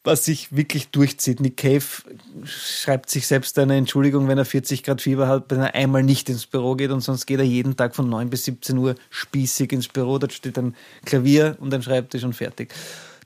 was 0.05 0.25
sich 0.25 0.55
wirklich 0.55 0.89
durchzieht. 0.89 1.41
Nick 1.41 1.57
Cave 1.57 1.85
schreibt 2.45 3.11
sich 3.11 3.27
selbst 3.27 3.59
eine 3.59 3.77
Entschuldigung, 3.77 4.29
wenn 4.29 4.39
er 4.39 4.45
40 4.45 4.83
Grad 4.83 5.03
Fieber 5.03 5.29
hat, 5.29 5.51
wenn 5.51 5.61
er 5.61 5.75
einmal 5.75 6.03
nicht 6.03 6.29
ins 6.29 6.47
Büro 6.47 6.77
geht 6.77 6.91
und 6.91 7.01
sonst 7.01 7.27
geht 7.27 7.39
er 7.39 7.45
jeden 7.45 7.77
Tag 7.77 7.95
von 7.95 8.09
9 8.09 8.31
bis 8.31 8.45
17 8.45 8.79
Uhr 8.79 8.95
spießig 9.11 9.73
ins 9.73 9.89
Büro. 9.89 10.19
Dort 10.19 10.33
steht 10.33 10.59
ein 10.59 10.75
Klavier 11.05 11.57
und 11.61 11.75
ein 11.75 11.83
Schreibtisch 11.83 12.25
und 12.25 12.35
fertig. 12.35 12.73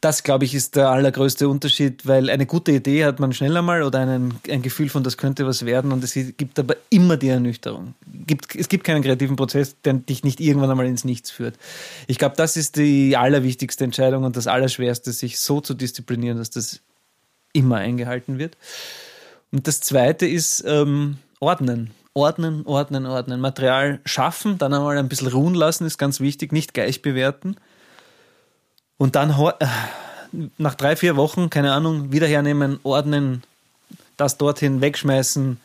Das, 0.02 0.24
glaube 0.24 0.44
ich, 0.44 0.52
ist 0.52 0.74
der 0.74 0.90
allergrößte 0.90 1.48
Unterschied, 1.48 2.08
weil 2.08 2.28
eine 2.28 2.44
gute 2.44 2.72
Idee 2.72 3.04
hat 3.04 3.20
man 3.20 3.32
schneller 3.32 3.62
mal 3.62 3.84
oder 3.84 4.00
einen, 4.00 4.34
ein 4.50 4.60
Gefühl 4.60 4.88
von, 4.88 5.04
das 5.04 5.16
könnte 5.16 5.46
was 5.46 5.64
werden 5.64 5.92
und 5.92 6.02
es 6.02 6.14
gibt 6.36 6.58
aber 6.58 6.74
immer 6.90 7.16
die 7.16 7.28
Ernüchterung. 7.28 7.94
es 8.58 8.68
gibt 8.68 8.82
keinen 8.82 9.04
kreativen 9.04 9.36
Prozess, 9.36 9.76
der 9.84 9.92
dich 9.92 10.24
nicht 10.24 10.40
irgendwann 10.40 10.72
einmal 10.72 10.86
ins 10.86 11.04
Nichts 11.04 11.30
führt. 11.30 11.54
Ich 12.08 12.18
glaube, 12.18 12.34
das 12.36 12.56
ist 12.56 12.78
die 12.78 13.16
allerwichtigste 13.16 13.84
Entscheidung 13.84 14.24
und 14.24 14.36
das 14.36 14.48
Allerschwerste, 14.48 15.12
sich 15.12 15.38
so 15.38 15.60
zu 15.60 15.72
disziplinieren, 15.72 16.36
dass 16.36 16.50
das 16.50 16.80
immer 17.52 17.76
eingehalten 17.76 18.40
wird. 18.40 18.56
Und 19.52 19.68
das 19.68 19.80
Zweite 19.80 20.26
ist 20.26 20.64
ähm, 20.66 21.18
Ordnen. 21.38 21.92
Ordnen, 22.12 22.66
ordnen, 22.66 23.06
ordnen. 23.06 23.40
Material 23.40 24.00
schaffen, 24.04 24.58
dann 24.58 24.74
einmal 24.74 24.98
ein 24.98 25.08
bisschen 25.08 25.28
ruhen 25.28 25.54
lassen, 25.54 25.86
ist 25.86 25.96
ganz 25.96 26.18
wichtig, 26.18 26.50
nicht 26.50 26.74
gleich 26.74 27.02
bewerten 27.02 27.56
und 29.02 29.16
dann 29.16 29.30
äh, 29.30 29.66
nach 30.58 30.76
drei, 30.76 30.94
vier 30.94 31.16
Wochen, 31.16 31.50
keine 31.50 31.72
Ahnung, 31.72 32.12
wieder 32.12 32.28
hernehmen, 32.28 32.78
ordnen, 32.84 33.42
das 34.16 34.38
dorthin 34.38 34.80
wegschmeißen, 34.80 35.58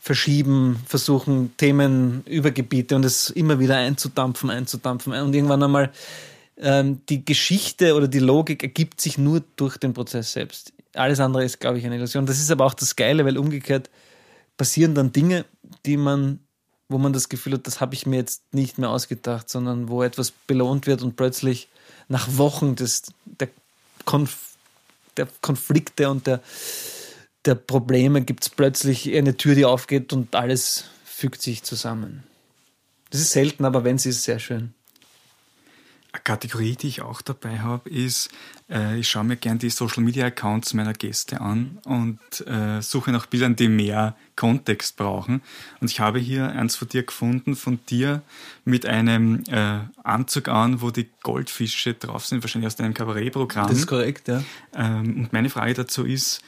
verschieben, 0.00 0.82
versuchen, 0.88 1.56
Themen, 1.58 2.24
Übergebiete 2.26 2.96
und 2.96 3.04
es 3.04 3.30
immer 3.30 3.60
wieder 3.60 3.76
einzudampfen, 3.76 4.50
einzudampfen. 4.50 5.12
Und 5.12 5.32
irgendwann 5.32 5.62
einmal 5.62 5.92
ähm, 6.58 7.00
die 7.08 7.24
Geschichte 7.24 7.94
oder 7.94 8.08
die 8.08 8.18
Logik 8.18 8.64
ergibt 8.64 9.00
sich 9.00 9.16
nur 9.16 9.44
durch 9.54 9.76
den 9.76 9.94
Prozess 9.94 10.32
selbst. 10.32 10.72
Alles 10.94 11.20
andere 11.20 11.44
ist, 11.44 11.60
glaube 11.60 11.78
ich, 11.78 11.86
eine 11.86 11.94
Illusion. 11.94 12.26
Das 12.26 12.40
ist 12.40 12.50
aber 12.50 12.64
auch 12.64 12.74
das 12.74 12.96
Geile, 12.96 13.24
weil 13.24 13.38
umgekehrt 13.38 13.90
passieren 14.56 14.96
dann 14.96 15.12
Dinge, 15.12 15.44
die 15.86 15.96
man, 15.96 16.40
wo 16.92 16.98
man 16.98 17.12
das 17.12 17.28
Gefühl 17.28 17.54
hat, 17.54 17.66
das 17.66 17.80
habe 17.80 17.94
ich 17.94 18.06
mir 18.06 18.16
jetzt 18.16 18.42
nicht 18.52 18.78
mehr 18.78 18.90
ausgedacht, 18.90 19.50
sondern 19.50 19.88
wo 19.88 20.02
etwas 20.02 20.30
belohnt 20.30 20.86
wird 20.86 21.02
und 21.02 21.16
plötzlich 21.16 21.68
nach 22.08 22.36
Wochen 22.36 22.76
des, 22.76 23.02
der, 23.24 23.48
Konf 24.04 24.56
der 25.16 25.28
Konflikte 25.40 26.08
und 26.10 26.26
der, 26.26 26.40
der 27.44 27.54
Probleme 27.54 28.22
gibt 28.22 28.44
es 28.44 28.50
plötzlich 28.50 29.12
eine 29.14 29.36
Tür, 29.36 29.54
die 29.54 29.64
aufgeht 29.64 30.12
und 30.12 30.34
alles 30.34 30.84
fügt 31.04 31.42
sich 31.42 31.62
zusammen. 31.62 32.22
Das 33.10 33.20
ist 33.20 33.32
selten, 33.32 33.64
aber 33.64 33.84
wenn 33.84 33.96
es 33.96 34.06
ist, 34.06 34.22
sehr 34.22 34.38
schön. 34.38 34.74
Eine 36.14 36.22
Kategorie, 36.24 36.76
die 36.76 36.88
ich 36.88 37.00
auch 37.00 37.22
dabei 37.22 37.60
habe, 37.60 37.88
ist, 37.88 38.30
äh, 38.68 38.98
ich 38.98 39.08
schaue 39.08 39.24
mir 39.24 39.36
gerne 39.36 39.58
die 39.58 39.70
Social 39.70 40.02
Media 40.02 40.26
Accounts 40.26 40.74
meiner 40.74 40.92
Gäste 40.92 41.40
an 41.40 41.78
und 41.84 42.20
äh, 42.46 42.82
suche 42.82 43.12
nach 43.12 43.24
Bildern, 43.24 43.56
die 43.56 43.68
mehr 43.68 44.14
Kontext 44.36 44.98
brauchen. 44.98 45.40
Und 45.80 45.90
ich 45.90 46.00
habe 46.00 46.18
hier 46.18 46.50
eins 46.50 46.76
von 46.76 46.88
dir 46.88 47.04
gefunden, 47.04 47.56
von 47.56 47.80
dir 47.88 48.20
mit 48.66 48.84
einem 48.84 49.42
äh, 49.48 49.78
Anzug 50.04 50.48
an, 50.48 50.82
wo 50.82 50.90
die 50.90 51.08
Goldfische 51.22 51.94
drauf 51.94 52.26
sind, 52.26 52.44
wahrscheinlich 52.44 52.66
aus 52.66 52.76
deinem 52.76 52.92
Kabarettprogramm. 52.92 53.68
Das 53.68 53.78
ist 53.78 53.86
korrekt, 53.86 54.28
ja. 54.28 54.44
Ähm, 54.74 55.16
und 55.20 55.32
meine 55.32 55.48
Frage 55.48 55.72
dazu 55.72 56.04
ist, 56.04 56.42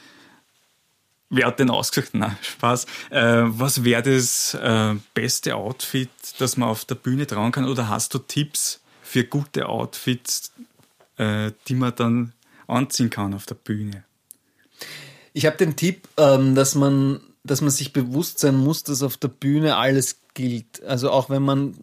Wer 1.31 1.47
hat 1.47 1.59
denn 1.59 1.71
ausgesucht? 1.71 2.11
Na, 2.13 2.37
Spaß. 2.41 2.85
Äh, 3.09 3.43
was 3.45 3.83
wäre 3.83 4.03
das 4.03 4.53
äh, 4.53 4.93
beste 5.15 5.55
Outfit, 5.55 6.09
das 6.37 6.55
man 6.55 6.69
auf 6.69 6.85
der 6.85 6.95
Bühne 6.95 7.25
trauen 7.25 7.51
kann? 7.51 7.65
Oder 7.65 7.89
hast 7.89 8.13
du 8.13 8.19
Tipps, 8.19 8.79
für 9.15 9.23
gute 9.23 9.69
Outfits, 9.69 10.51
äh, 11.15 11.53
die 11.69 11.75
man 11.75 11.95
dann 11.95 12.33
anziehen 12.67 13.09
kann 13.09 13.33
auf 13.33 13.45
der 13.45 13.55
Bühne. 13.55 14.03
Ich 15.31 15.45
habe 15.45 15.55
den 15.55 15.77
Tipp, 15.77 16.09
ähm, 16.17 16.53
dass 16.53 16.75
man, 16.75 17.21
dass 17.45 17.61
man 17.61 17.69
sich 17.69 17.93
bewusst 17.93 18.39
sein 18.39 18.57
muss, 18.57 18.83
dass 18.83 19.03
auf 19.03 19.15
der 19.15 19.29
Bühne 19.29 19.77
alles 19.77 20.19
gilt. 20.33 20.83
Also 20.83 21.11
auch 21.11 21.29
wenn 21.29 21.43
man 21.43 21.77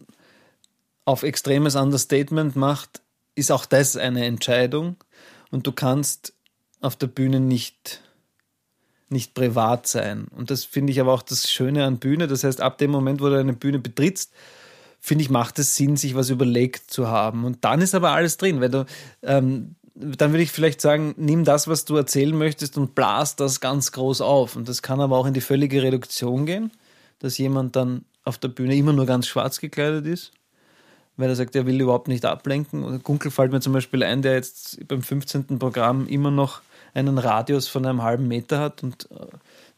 auf 1.05 1.23
extremes 1.23 1.75
Understatement 1.75 2.55
macht, 2.55 3.01
ist 3.33 3.51
auch 3.51 3.65
das 3.65 3.97
eine 3.97 4.25
Entscheidung 4.27 4.97
und 5.49 5.65
du 5.65 5.71
kannst 5.71 6.33
auf 6.81 6.95
der 6.95 7.07
Bühne 7.07 7.39
nicht 7.39 8.03
nicht 9.09 9.33
privat 9.33 9.87
sein. 9.87 10.27
Und 10.35 10.51
das 10.51 10.65
finde 10.65 10.91
ich 10.91 10.99
aber 10.99 11.13
auch 11.13 11.23
das 11.23 11.49
Schöne 11.49 11.85
an 11.85 11.97
Bühne. 11.97 12.27
Das 12.27 12.43
heißt, 12.43 12.61
ab 12.61 12.77
dem 12.77 12.91
Moment, 12.91 13.21
wo 13.21 13.29
du 13.29 13.39
eine 13.39 13.53
Bühne 13.53 13.79
betrittst, 13.79 14.31
finde 15.03 15.23
ich, 15.23 15.29
macht 15.29 15.59
es 15.59 15.75
Sinn, 15.75 15.97
sich 15.97 16.15
was 16.15 16.29
überlegt 16.29 16.89
zu 16.89 17.09
haben. 17.09 17.43
Und 17.43 17.65
dann 17.65 17.81
ist 17.81 17.93
aber 17.93 18.11
alles 18.11 18.37
drin, 18.37 18.61
weil 18.61 18.69
du, 18.69 18.85
ähm, 19.21 19.75
dann 19.95 20.31
würde 20.31 20.43
ich 20.43 20.51
vielleicht 20.51 20.79
sagen, 20.79 21.13
nimm 21.17 21.43
das, 21.43 21.67
was 21.67 21.83
du 21.83 21.97
erzählen 21.97 22.35
möchtest 22.35 22.77
und 22.77 22.95
blas 22.95 23.35
das 23.35 23.59
ganz 23.59 23.91
groß 23.91 24.21
auf. 24.21 24.55
Und 24.55 24.69
das 24.69 24.81
kann 24.81 25.01
aber 25.01 25.17
auch 25.17 25.25
in 25.25 25.33
die 25.33 25.41
völlige 25.41 25.83
Reduktion 25.83 26.45
gehen, 26.45 26.71
dass 27.19 27.37
jemand 27.37 27.75
dann 27.75 28.05
auf 28.23 28.37
der 28.37 28.47
Bühne 28.47 28.77
immer 28.77 28.93
nur 28.93 29.05
ganz 29.05 29.27
schwarz 29.27 29.59
gekleidet 29.59 30.05
ist, 30.05 30.31
weil 31.17 31.27
er 31.27 31.35
sagt, 31.35 31.53
er 31.57 31.65
will 31.65 31.81
überhaupt 31.81 32.07
nicht 32.07 32.23
ablenken. 32.23 32.85
Und 32.85 33.03
Gunkel 33.03 33.29
fällt 33.29 33.51
mir 33.51 33.59
zum 33.59 33.73
Beispiel 33.73 34.03
ein, 34.03 34.21
der 34.21 34.35
jetzt 34.35 34.87
beim 34.87 35.03
15. 35.03 35.59
Programm 35.59 36.07
immer 36.07 36.31
noch 36.31 36.61
einen 36.93 37.17
Radius 37.17 37.67
von 37.67 37.85
einem 37.85 38.03
halben 38.03 38.29
Meter 38.29 38.59
hat 38.59 38.83
und 38.83 39.11
äh, 39.11 39.25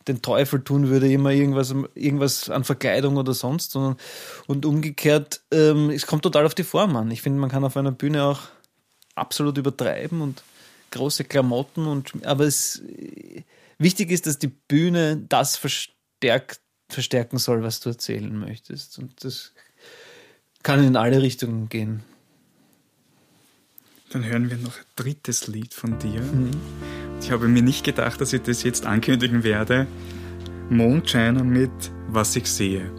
den 0.07 0.21
Teufel 0.21 0.63
tun 0.63 0.89
würde, 0.89 1.11
immer 1.11 1.31
irgendwas, 1.31 1.73
irgendwas 1.95 2.49
an 2.49 2.63
Verkleidung 2.63 3.17
oder 3.17 3.33
sonst, 3.33 3.71
sondern 3.71 3.97
und 4.47 4.65
umgekehrt, 4.65 5.41
ähm, 5.51 5.89
es 5.89 6.05
kommt 6.05 6.23
total 6.23 6.45
auf 6.45 6.55
die 6.55 6.63
Form 6.63 6.95
an. 6.95 7.11
Ich 7.11 7.21
finde, 7.21 7.39
man 7.39 7.49
kann 7.49 7.63
auf 7.63 7.77
einer 7.77 7.91
Bühne 7.91 8.23
auch 8.23 8.41
absolut 9.15 9.57
übertreiben 9.57 10.21
und 10.21 10.43
große 10.91 11.23
Klamotten 11.23 11.87
und 11.87 12.25
aber 12.25 12.45
es 12.45 12.81
wichtig 13.77 14.11
ist, 14.11 14.27
dass 14.27 14.39
die 14.39 14.47
Bühne 14.47 15.17
das 15.29 15.57
verstärkt, 15.57 16.61
verstärken 16.89 17.37
soll, 17.37 17.63
was 17.63 17.79
du 17.79 17.89
erzählen 17.89 18.37
möchtest. 18.37 18.99
Und 18.99 19.23
das 19.23 19.53
kann 20.63 20.83
in 20.83 20.95
alle 20.95 21.21
Richtungen 21.21 21.69
gehen. 21.69 22.03
Dann 24.15 24.23
hören 24.23 24.49
wir 24.49 24.55
noch 24.55 24.77
ein 24.77 24.85
drittes 24.95 25.47
Lied 25.47 25.73
von 25.73 25.99
dir. 25.99 26.21
Mhm. 26.21 26.51
Ich 27.19 27.31
habe 27.31 27.49
mir 27.49 27.61
nicht 27.61 27.83
gedacht, 27.83 28.21
dass 28.21 28.31
ich 28.31 28.41
das 28.43 28.63
jetzt 28.63 28.85
ankündigen 28.85 29.43
werde. 29.43 29.87
Mondscheiner 30.69 31.43
mit 31.43 31.91
Was 32.07 32.33
ich 32.37 32.49
sehe. 32.49 32.89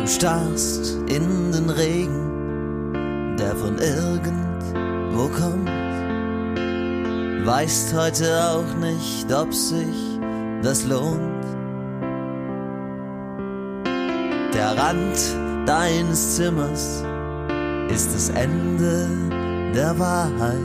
Du 0.00 0.06
starrst 0.06 0.96
in 1.10 1.52
den 1.52 1.68
Regen, 1.68 3.36
der 3.36 3.54
von 3.54 3.76
irgendwo 3.76 5.28
kommt. 5.28 5.68
Weißt 7.46 7.92
heute 7.92 8.42
auch 8.42 8.74
nicht, 8.76 9.30
ob 9.30 9.52
sich 9.52 10.18
das 10.62 10.86
lohnt. 10.86 11.31
Der 14.54 14.76
Rand 14.76 15.18
deines 15.66 16.36
Zimmers 16.36 17.02
ist 17.88 18.14
das 18.14 18.28
Ende 18.30 19.08
der 19.74 19.98
Wahrheit. 19.98 20.58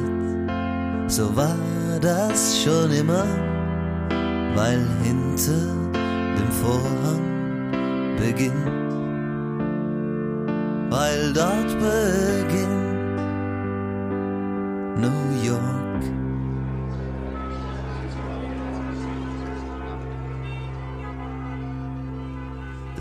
So 1.08 1.34
war 1.36 1.56
das 2.02 2.62
schon 2.62 2.92
immer, 2.92 3.26
weil 4.56 4.86
hinter 5.04 5.62
dem 6.38 6.52
Vorhang 6.52 7.22
beginnt, 8.18 8.54
weil 10.90 11.32
dort 11.32 11.70
beginnt 11.80 12.88
New 15.00 15.48
York. 15.48 15.77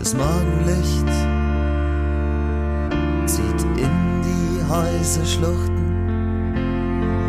Das 0.07 0.15
Morgenlicht 0.15 1.27
weiße 5.07 5.25
Schluchten, 5.25 6.53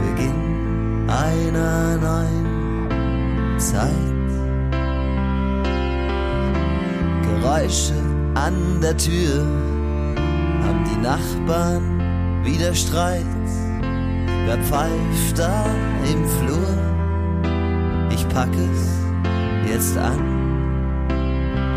Beginn 0.01 1.09
einer 1.09 1.97
neuen 1.97 3.59
Zeit. 3.59 3.91
Geräusche 7.23 7.95
an 8.35 8.81
der 8.81 8.97
Tür, 8.97 9.45
haben 10.63 10.85
die 10.85 11.01
Nachbarn 11.03 12.45
wieder 12.45 12.75
Streit. 12.75 13.25
Wer 14.47 14.59
pfeift 14.59 15.37
da 15.37 15.67
im 16.13 16.25
Flur? 16.29 16.79
Ich 18.11 18.29
pack 18.29 18.55
es 18.55 19.71
jetzt 19.71 19.97
an, 19.99 20.48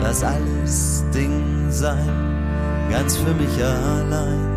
lass 0.01 0.23
alles 0.23 1.05
Ding 1.13 1.69
sein, 1.69 2.09
ganz 2.89 3.17
für 3.17 3.33
mich 3.33 3.63
allein 3.63 4.51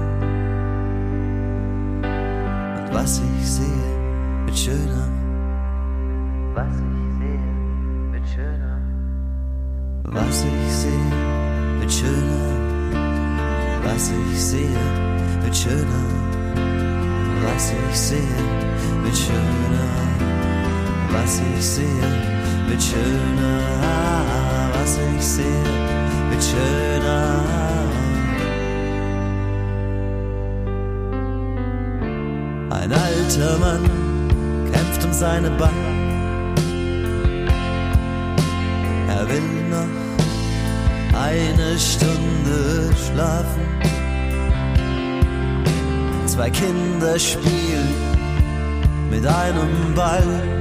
was 2.95 3.21
ich 3.21 3.47
sehe, 3.47 3.67
wird 4.47 4.57
schöner. 4.57 5.09
Was 6.55 6.75
ich 6.75 7.13
sehe, 7.21 8.13
wird 8.13 8.27
schöner. 8.27 8.79
Was 10.05 10.45
ich 10.45 10.73
sehe, 10.73 11.13
wird 11.81 11.93
schöner. 11.93 12.45
was 13.85 14.11
ich 14.11 14.41
sehe, 14.41 14.85
wird 15.43 15.57
schöner. 15.57 16.05
Was 17.45 17.73
ich 17.73 17.99
sehe, 17.99 18.39
wird 19.03 19.17
schöner. 19.17 19.89
Was 21.11 21.41
ich 21.41 21.65
sehe, 21.65 22.09
wird 22.69 22.83
schöner. 22.83 24.24
Was 24.85 24.99
ich 25.17 25.25
sehe, 25.25 25.65
wird 26.29 26.45
schöner. 26.45 27.43
Ein 32.69 32.93
alter 32.93 33.59
Mann 33.61 33.83
kämpft 34.71 35.03
um 35.07 35.13
seine 35.15 35.49
Bank. 35.53 35.73
Er 39.09 39.27
will 39.27 39.51
noch 39.71 41.19
eine 41.19 41.79
Stunde 41.79 42.91
schlafen. 43.07 43.65
Zwei 46.27 46.51
Kinder 46.51 47.19
spielen 47.19 47.89
mit 49.11 49.27
einem 49.27 49.95
Ball. 49.95 50.54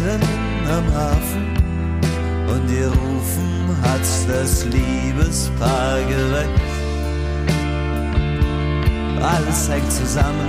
Unten 0.00 0.22
am 0.68 0.94
Hafen 0.94 1.52
und 2.48 2.70
ihr 2.70 2.86
Rufen 2.86 3.76
hat 3.82 4.00
das 4.26 4.64
Liebespaar 4.64 5.98
geweckt. 6.08 6.60
Alles 9.20 9.68
hängt 9.68 9.92
zusammen 9.92 10.48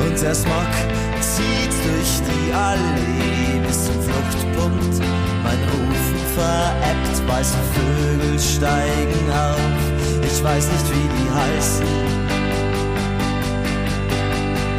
und 0.00 0.22
der 0.22 0.34
Smog 0.34 0.74
zieht 1.20 1.74
durch 1.84 2.22
die 2.22 2.52
Allee 2.52 3.66
bis 3.66 3.86
zum 3.86 4.00
Fluchtpunkt. 4.00 5.00
Mein 5.42 5.58
Rufen 5.72 6.20
veräppt, 6.36 7.28
weiße 7.28 7.58
Vögel 7.74 8.38
steigen 8.38 9.30
auf. 9.30 9.58
Ich 10.22 10.44
weiß 10.44 10.70
nicht, 10.70 10.90
wie 10.90 11.08
die 11.18 11.30
heißen. 11.34 11.86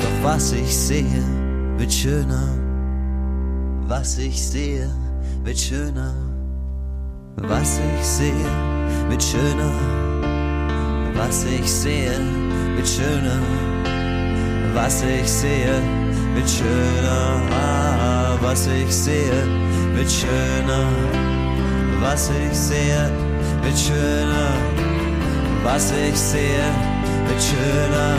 Doch 0.01 0.31
was 0.31 0.53
ich 0.53 0.75
sehe, 0.75 1.44
wird 1.77 1.91
schöner. 1.91 2.47
Was 3.87 4.17
ich 4.17 4.41
sehe, 4.41 4.89
wird 5.43 5.57
schöner. 5.57 6.13
Was 7.37 7.79
ich 7.79 8.05
sehe, 8.05 8.49
wird 9.09 9.21
schöner. 9.21 9.71
Was 11.13 11.43
ich 11.45 11.69
sehe, 11.69 12.19
wird 12.75 12.87
schöner. 12.87 13.39
Was 14.73 15.03
ich 15.03 15.27
sehe, 15.27 15.81
wird 16.33 16.49
schöner. 16.49 17.41
Was 18.41 18.67
ich 18.67 18.93
sehe, 18.93 19.43
wird 19.95 20.11
schöner. 20.11 20.87
Was 22.01 22.29
ich 22.29 22.57
sehe, 22.57 23.09
wird 23.63 23.77
schöner. 23.77 24.53
Was 25.63 25.91
ich 25.91 26.17
sehe, 26.17 26.67
wird 27.27 27.41
schöner. 27.41 28.17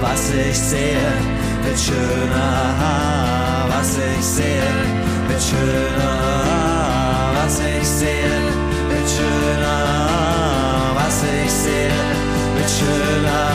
Was 0.00 0.30
ich 0.30 0.58
sehe, 0.58 1.39
wird 1.64 1.78
schöner. 1.78 3.20
Was 3.68 3.98
ich 3.98 4.24
sehe, 4.24 4.62
wird 5.28 5.42
schöner. 5.42 6.14
Was 7.36 7.60
ich 7.60 7.86
sehe, 7.86 8.42
wird 8.88 9.08
schöner. 9.08 9.78
Was 10.94 11.22
ich 11.22 11.50
sehe, 11.50 11.90
wird 12.56 12.70
schöner. 12.78 13.46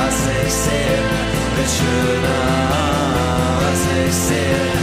Was 0.00 0.18
ich 0.44 0.52
sehe, 0.64 0.98
wird 1.56 1.70
schöner. 1.78 2.38
Was 3.62 3.82
ich 4.06 4.14
sehe, 4.14 4.75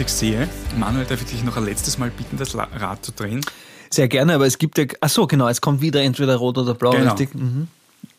ich 0.00 0.08
sehe. 0.08 0.48
Manuel, 0.76 1.06
darf 1.06 1.22
ich 1.22 1.28
dich 1.28 1.44
noch 1.44 1.56
ein 1.56 1.64
letztes 1.64 1.98
Mal 1.98 2.10
bitten, 2.10 2.36
das 2.36 2.54
Rad 2.54 3.04
zu 3.04 3.12
drehen? 3.12 3.44
Sehr 3.90 4.08
gerne, 4.08 4.34
aber 4.34 4.46
es 4.46 4.58
gibt 4.58 4.78
ja. 4.78 4.84
Ach 5.00 5.08
so, 5.08 5.26
genau, 5.26 5.48
es 5.48 5.60
kommt 5.60 5.80
wieder 5.80 6.02
entweder 6.02 6.36
rot 6.36 6.58
oder 6.58 6.74
blau, 6.74 6.90
Genau. 6.92 7.10
richtig? 7.12 7.34
Mhm. 7.34 7.68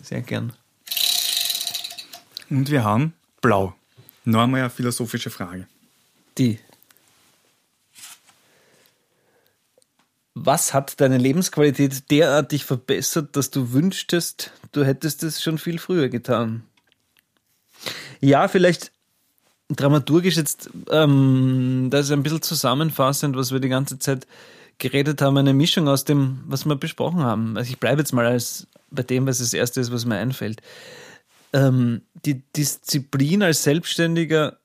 Sehr 0.01 0.21
gern. 0.21 0.53
Und 2.49 2.69
wir 2.71 2.83
haben 2.83 3.13
Blau. 3.41 3.73
Noch 4.23 4.41
einmal 4.43 4.61
eine 4.61 4.69
philosophische 4.69 5.29
Frage. 5.29 5.67
Die. 6.37 6.59
Was 10.33 10.73
hat 10.73 11.01
deine 11.01 11.17
Lebensqualität 11.17 12.11
derartig 12.11 12.63
verbessert, 12.63 13.35
dass 13.35 13.49
du 13.49 13.73
wünschtest, 13.73 14.51
du 14.71 14.85
hättest 14.85 15.23
es 15.23 15.41
schon 15.41 15.57
viel 15.57 15.79
früher 15.79 16.09
getan? 16.09 16.63
Ja, 18.21 18.47
vielleicht 18.47 18.91
dramaturgisch 19.69 20.37
jetzt, 20.37 20.69
ähm, 20.89 21.89
das 21.89 22.05
ist 22.05 22.11
ein 22.11 22.23
bisschen 22.23 22.41
zusammenfassend, 22.41 23.35
was 23.35 23.51
wir 23.51 23.59
die 23.59 23.69
ganze 23.69 23.99
Zeit 23.99 24.27
geredet 24.77 25.21
haben, 25.21 25.37
eine 25.37 25.53
Mischung 25.53 25.87
aus 25.87 26.05
dem, 26.05 26.43
was 26.47 26.65
wir 26.65 26.75
besprochen 26.75 27.21
haben. 27.21 27.57
Also 27.57 27.69
ich 27.69 27.79
bleibe 27.79 28.01
jetzt 28.01 28.13
mal 28.13 28.25
als 28.25 28.67
bei 28.91 29.03
dem, 29.03 29.25
was 29.27 29.39
das 29.39 29.53
Erste 29.53 29.81
ist, 29.81 29.91
was 29.91 30.05
mir 30.05 30.17
einfällt. 30.17 30.61
Ähm, 31.53 32.01
die 32.25 32.41
Disziplin 32.55 33.43
als 33.43 33.63
Selbstständiger 33.63 34.57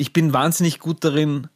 ich 0.00 0.14
bin 0.14 0.32
wahnsinnig 0.32 0.78
gut 0.78 1.04
darin, 1.04 1.48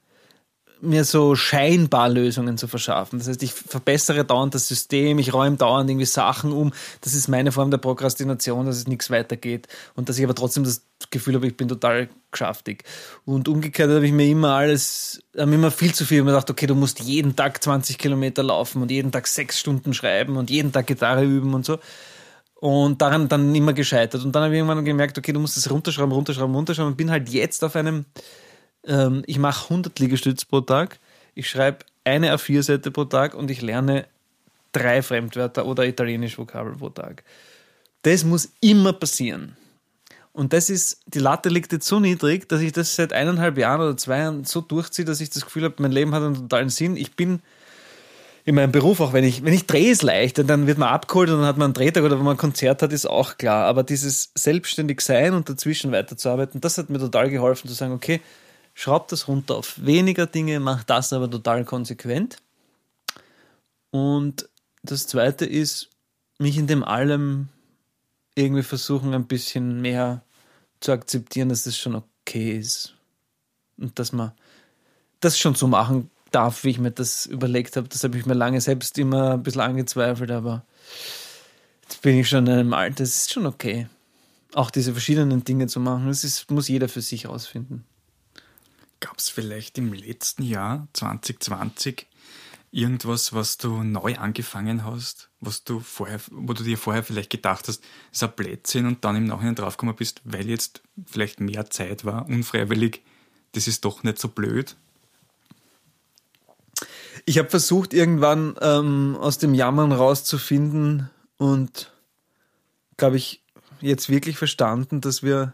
mir 0.81 1.05
so 1.05 1.35
scheinbar 1.35 2.09
Lösungen 2.09 2.59
zu 2.59 2.69
verschaffen. 2.69 3.19
Das 3.19 3.29
heißt, 3.29 3.43
ich 3.43 3.53
verbessere 3.53 4.25
dauernd 4.25 4.55
das 4.55 4.69
System, 4.69 5.19
ich 5.19 5.33
räume 5.33 5.57
dauernd 5.57 5.89
irgendwie 5.89 6.07
Sachen 6.07 6.53
um. 6.53 6.73
Das 7.01 7.15
ist 7.15 7.29
meine 7.29 7.53
Form 7.53 7.71
der 7.71 7.79
Prokrastination, 7.79 8.67
dass 8.67 8.77
es 8.77 8.87
nichts 8.87 9.11
weitergeht 9.11 9.69
und 9.95 10.09
dass 10.09 10.19
ich 10.19 10.25
aber 10.25 10.35
trotzdem 10.35 10.65
das 10.65 10.83
Gefühl 11.11 11.35
habe, 11.35 11.47
ich 11.47 11.57
bin 11.57 11.69
total 11.69 12.09
geschäftig. 12.31 12.85
Und 13.25 13.49
umgekehrt 13.49 13.91
habe 13.91 14.07
ich 14.07 14.13
mir 14.13 14.29
immer 14.29 14.55
alles, 14.55 15.23
habe 15.37 15.47
mir 15.47 15.57
immer 15.57 15.71
viel 15.71 15.95
zu 15.95 16.05
viel 16.05 16.23
mir 16.23 16.33
gedacht, 16.33 16.51
okay, 16.51 16.67
du 16.67 16.75
musst 16.75 17.01
jeden 17.01 17.37
Tag 17.37 17.63
20 17.63 17.99
Kilometer 17.99 18.43
laufen 18.43 18.83
und 18.83 18.91
jeden 18.91 19.13
Tag 19.13 19.27
sechs 19.27 19.59
Stunden 19.59 19.95
schreiben 19.95 20.37
und 20.37 20.51
jeden 20.51 20.73
Tag 20.73 20.87
Gitarre 20.87 21.25
üben 21.25 21.55
und 21.55 21.65
so. 21.65 21.79
Und 22.55 23.03
daran 23.03 23.29
dann 23.29 23.55
immer 23.55 23.75
gescheitert. 23.75 24.25
Und 24.25 24.35
dann 24.35 24.45
habe 24.45 24.55
ich 24.55 24.59
irgendwann 24.59 24.85
gemerkt, 24.85 25.19
okay, 25.19 25.33
du 25.33 25.41
musst 25.41 25.57
das 25.57 25.71
runterschrauben, 25.71 26.13
runterschrauben, 26.13 26.55
runterschrauben. 26.55 26.93
Und 26.93 26.97
bin 26.97 27.11
halt 27.11 27.29
jetzt 27.29 27.63
auf 27.63 27.77
einem, 27.77 28.07
ähm, 28.87 29.23
ich 29.27 29.39
mache 29.39 29.65
100 29.65 29.99
Liegestütze 29.99 30.47
pro 30.47 30.61
Tag, 30.61 30.99
ich 31.35 31.49
schreibe 31.49 31.79
eine 32.05 32.35
A4-Seite 32.35 32.91
pro 32.91 33.05
Tag 33.05 33.35
und 33.35 33.51
ich 33.51 33.63
lerne 33.63 34.07
drei 34.73 35.03
Fremdwörter 35.03 35.67
oder 35.67 35.87
italienisch 35.87 36.39
Vokabel 36.39 36.75
pro 36.75 36.91
Tag. 36.91 37.25
Das 38.03 38.25
muss 38.25 38.51
immer 38.61 38.93
passieren. 38.93 39.57
Und 40.33 40.53
das 40.53 40.69
ist, 40.69 41.01
die 41.07 41.21
Latte 41.21 41.49
liegt 41.49 41.73
jetzt 41.73 41.87
so 41.87 42.01
niedrig, 42.01 42.49
dass 42.49 42.61
ich 42.61 42.73
das 42.73 42.97
seit 42.97 43.13
eineinhalb 43.13 43.57
Jahren 43.57 43.81
oder 43.81 43.97
zwei 43.97 44.19
Jahren 44.19 44.45
so 44.45 44.61
durchziehe, 44.61 45.05
dass 45.05 45.21
ich 45.21 45.31
das 45.31 45.45
Gefühl 45.45 45.65
habe, 45.65 45.77
mein 45.79 45.93
Leben 45.93 46.13
hat 46.13 46.23
einen 46.23 46.35
totalen 46.35 46.71
Sinn. 46.71 46.97
Ich 46.97 47.15
bin 47.15 47.41
in 48.45 48.57
meinem 48.57 48.73
Beruf, 48.73 49.01
auch 49.01 49.13
wenn 49.13 49.25
ich, 49.25 49.45
wenn 49.45 49.55
ich 49.55 49.67
drehe, 49.67 49.93
ist 49.93 50.03
leicht, 50.03 50.39
dann 50.39 50.67
wird 50.67 50.77
man 50.77 50.89
abgeholt 50.89 51.31
und 51.31 51.39
dann 51.39 51.47
hat 51.47 51.57
man 51.57 51.67
einen 51.67 51.75
Drehtag 51.75 52.03
oder 52.03 52.19
wenn 52.19 52.25
man 52.25 52.35
ein 52.35 52.39
Konzert 52.39 52.83
hat, 52.83 52.93
ist 52.93 53.07
auch 53.07 53.39
klar. 53.39 53.67
Aber 53.67 53.85
dieses 53.85 54.33
selbstständig 54.35 55.01
sein 55.01 55.35
und 55.35 55.49
dazwischen 55.49 55.93
weiterzuarbeiten, 55.93 56.61
das 56.61 56.79
hat 56.79 56.91
mir 56.91 56.99
total 56.99 57.31
geholfen, 57.31 57.69
zu 57.69 57.75
sagen, 57.75 57.93
okay, 57.93 58.21
schraub 58.75 59.09
das 59.09 59.29
runter 59.29 59.57
auf 59.57 59.85
weniger 59.85 60.27
Dinge, 60.27 60.61
mach 60.61 60.85
das 60.85 61.13
aber 61.13 61.31
total 61.31 61.65
konsequent. 61.65 62.39
Und 63.91 64.49
das 64.83 65.07
zweite 65.07 65.47
ist, 65.47 65.89
mich 66.39 66.59
in 66.59 66.67
dem 66.67 66.85
allem 66.85 67.49
irgendwie 68.35 68.65
versuchen, 68.65 69.15
ein 69.15 69.27
bisschen 69.27 69.81
mehr 69.81 70.23
zu 70.81 70.93
akzeptieren, 70.93 71.49
dass 71.49 71.63
das 71.63 71.79
schon 71.79 71.95
okay 71.95 72.59
ist. 72.59 72.95
Und 73.79 73.99
dass 73.99 74.13
man 74.13 74.33
das 75.21 75.39
schon 75.39 75.55
so 75.55 75.67
machen 75.69 76.11
darf, 76.33 76.65
wie 76.65 76.71
ich 76.71 76.79
mir 76.79 76.91
das 76.91 77.27
überlegt 77.27 77.77
habe. 77.77 77.89
Das 77.89 78.03
habe 78.03 78.19
ich 78.19 78.27
mir 78.27 78.35
lange 78.35 78.61
selbst 78.61 78.99
immer 78.99 79.35
ein 79.35 79.43
bisschen 79.43 79.61
angezweifelt, 79.61 80.31
aber 80.33 80.65
jetzt 81.83 82.03
bin 82.03 82.19
ich 82.19 82.29
schon 82.29 82.47
in 82.47 82.53
einem 82.53 82.75
Alter, 82.75 83.05
es 83.05 83.17
ist 83.17 83.33
schon 83.33 83.47
okay. 83.47 83.89
Auch 84.53 84.71
diese 84.71 84.93
verschiedenen 84.93 85.45
Dinge 85.45 85.69
zu 85.69 85.81
machen, 85.81 86.09
das 86.09 86.25
ist, 86.25 86.51
muss 86.51 86.69
jeder 86.69 86.89
für 86.89 87.01
sich 87.01 87.29
rausfinden. 87.29 87.85
Gab 89.05 89.19
es 89.19 89.29
vielleicht 89.29 89.77
im 89.77 89.93
letzten 89.93 90.45
Jahr, 90.45 90.89
2020, 90.95 92.07
irgendwas, 92.71 93.35
was 93.35 93.59
du 93.59 93.83
neu 93.83 94.17
angefangen 94.17 94.83
hast, 94.83 95.29
was 95.41 95.63
du 95.63 95.81
vorher, 95.81 96.21
wo 96.31 96.55
du 96.55 96.65
dir 96.65 96.79
vorher 96.79 97.03
vielleicht 97.03 97.29
gedacht 97.29 97.69
hast, 97.69 97.85
ist 98.11 98.25
ein 98.25 98.33
Blödsinn 98.35 98.87
und 98.87 99.05
dann 99.05 99.17
im 99.17 99.27
Nachhinein 99.27 99.57
draufgekommen 99.57 99.95
bist, 99.95 100.23
weil 100.25 100.49
jetzt 100.49 100.81
vielleicht 101.05 101.39
mehr 101.39 101.69
Zeit 101.69 102.07
war, 102.07 102.27
unfreiwillig, 102.31 103.03
das 103.53 103.69
ist 103.69 103.85
doch 103.85 104.05
nicht 104.05 104.19
so 104.19 104.29
blöd? 104.29 104.75
Ich 107.27 107.37
habe 107.37 107.51
versucht, 107.51 107.93
irgendwann 107.93 108.57
ähm, 108.63 109.19
aus 109.21 109.37
dem 109.37 109.53
Jammern 109.53 109.93
rauszufinden 109.93 111.11
und, 111.37 111.93
glaube 112.97 113.19
ich, 113.19 113.45
jetzt 113.83 114.09
wirklich 114.09 114.39
verstanden, 114.39 115.03
dass 115.03 115.23
wir 115.23 115.53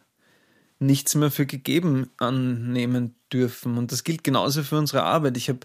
nichts 0.78 1.16
mehr 1.16 1.32
für 1.32 1.46
gegeben 1.46 2.10
annehmen 2.16 3.16
dürfen. 3.32 3.78
Und 3.78 3.92
das 3.92 4.04
gilt 4.04 4.24
genauso 4.24 4.62
für 4.62 4.78
unsere 4.78 5.02
Arbeit. 5.02 5.36
Ich 5.36 5.48
habe 5.48 5.60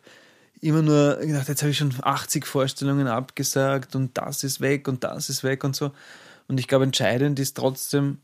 immer 0.62 0.82
nur 0.82 1.18
gedacht, 1.18 1.48
jetzt 1.48 1.62
habe 1.62 1.72
ich 1.72 1.78
schon 1.78 1.94
80 2.02 2.46
Vorstellungen 2.46 3.08
abgesagt 3.08 3.96
und 3.96 4.18
das 4.18 4.44
ist 4.44 4.62
weg 4.62 4.88
und 4.88 5.04
das 5.04 5.30
ist 5.30 5.44
weg 5.44 5.64
und 5.64 5.76
so. 5.76 5.92
Und 6.48 6.60
ich 6.60 6.68
glaube, 6.68 6.86
entscheidend 6.86 7.40
ist 7.40 7.58
trotzdem, 7.58 8.20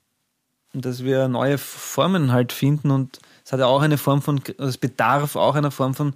dass 0.73 1.03
wir 1.03 1.27
neue 1.27 1.57
Formen 1.57 2.31
halt 2.31 2.53
finden 2.53 2.91
und 2.91 3.19
es 3.43 3.51
hat 3.51 3.59
ja 3.59 3.65
auch 3.65 3.81
eine 3.81 3.97
Form 3.97 4.21
von, 4.21 4.41
es 4.57 4.77
bedarf 4.77 5.35
auch 5.35 5.55
einer 5.55 5.71
Form 5.71 5.93
von 5.93 6.13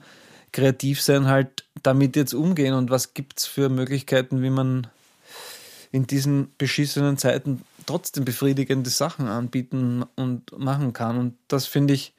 Kreativsein 0.52 1.28
halt 1.28 1.66
damit 1.84 2.16
jetzt 2.16 2.34
umgehen 2.34 2.74
und 2.74 2.90
was 2.90 3.14
gibt 3.14 3.40
es 3.40 3.46
für 3.46 3.68
Möglichkeiten, 3.68 4.42
wie 4.42 4.50
man 4.50 4.88
in 5.92 6.08
diesen 6.08 6.54
beschissenen 6.58 7.18
Zeiten 7.18 7.62
trotzdem 7.86 8.26
befriedigende 8.26 8.90
Sachen 8.90 9.28
anbieten 9.28 10.04
und 10.16 10.58
machen 10.58 10.94
kann. 10.94 11.18
Und 11.18 11.36
das 11.48 11.68
finde 11.68 11.94
ich, 11.94 12.14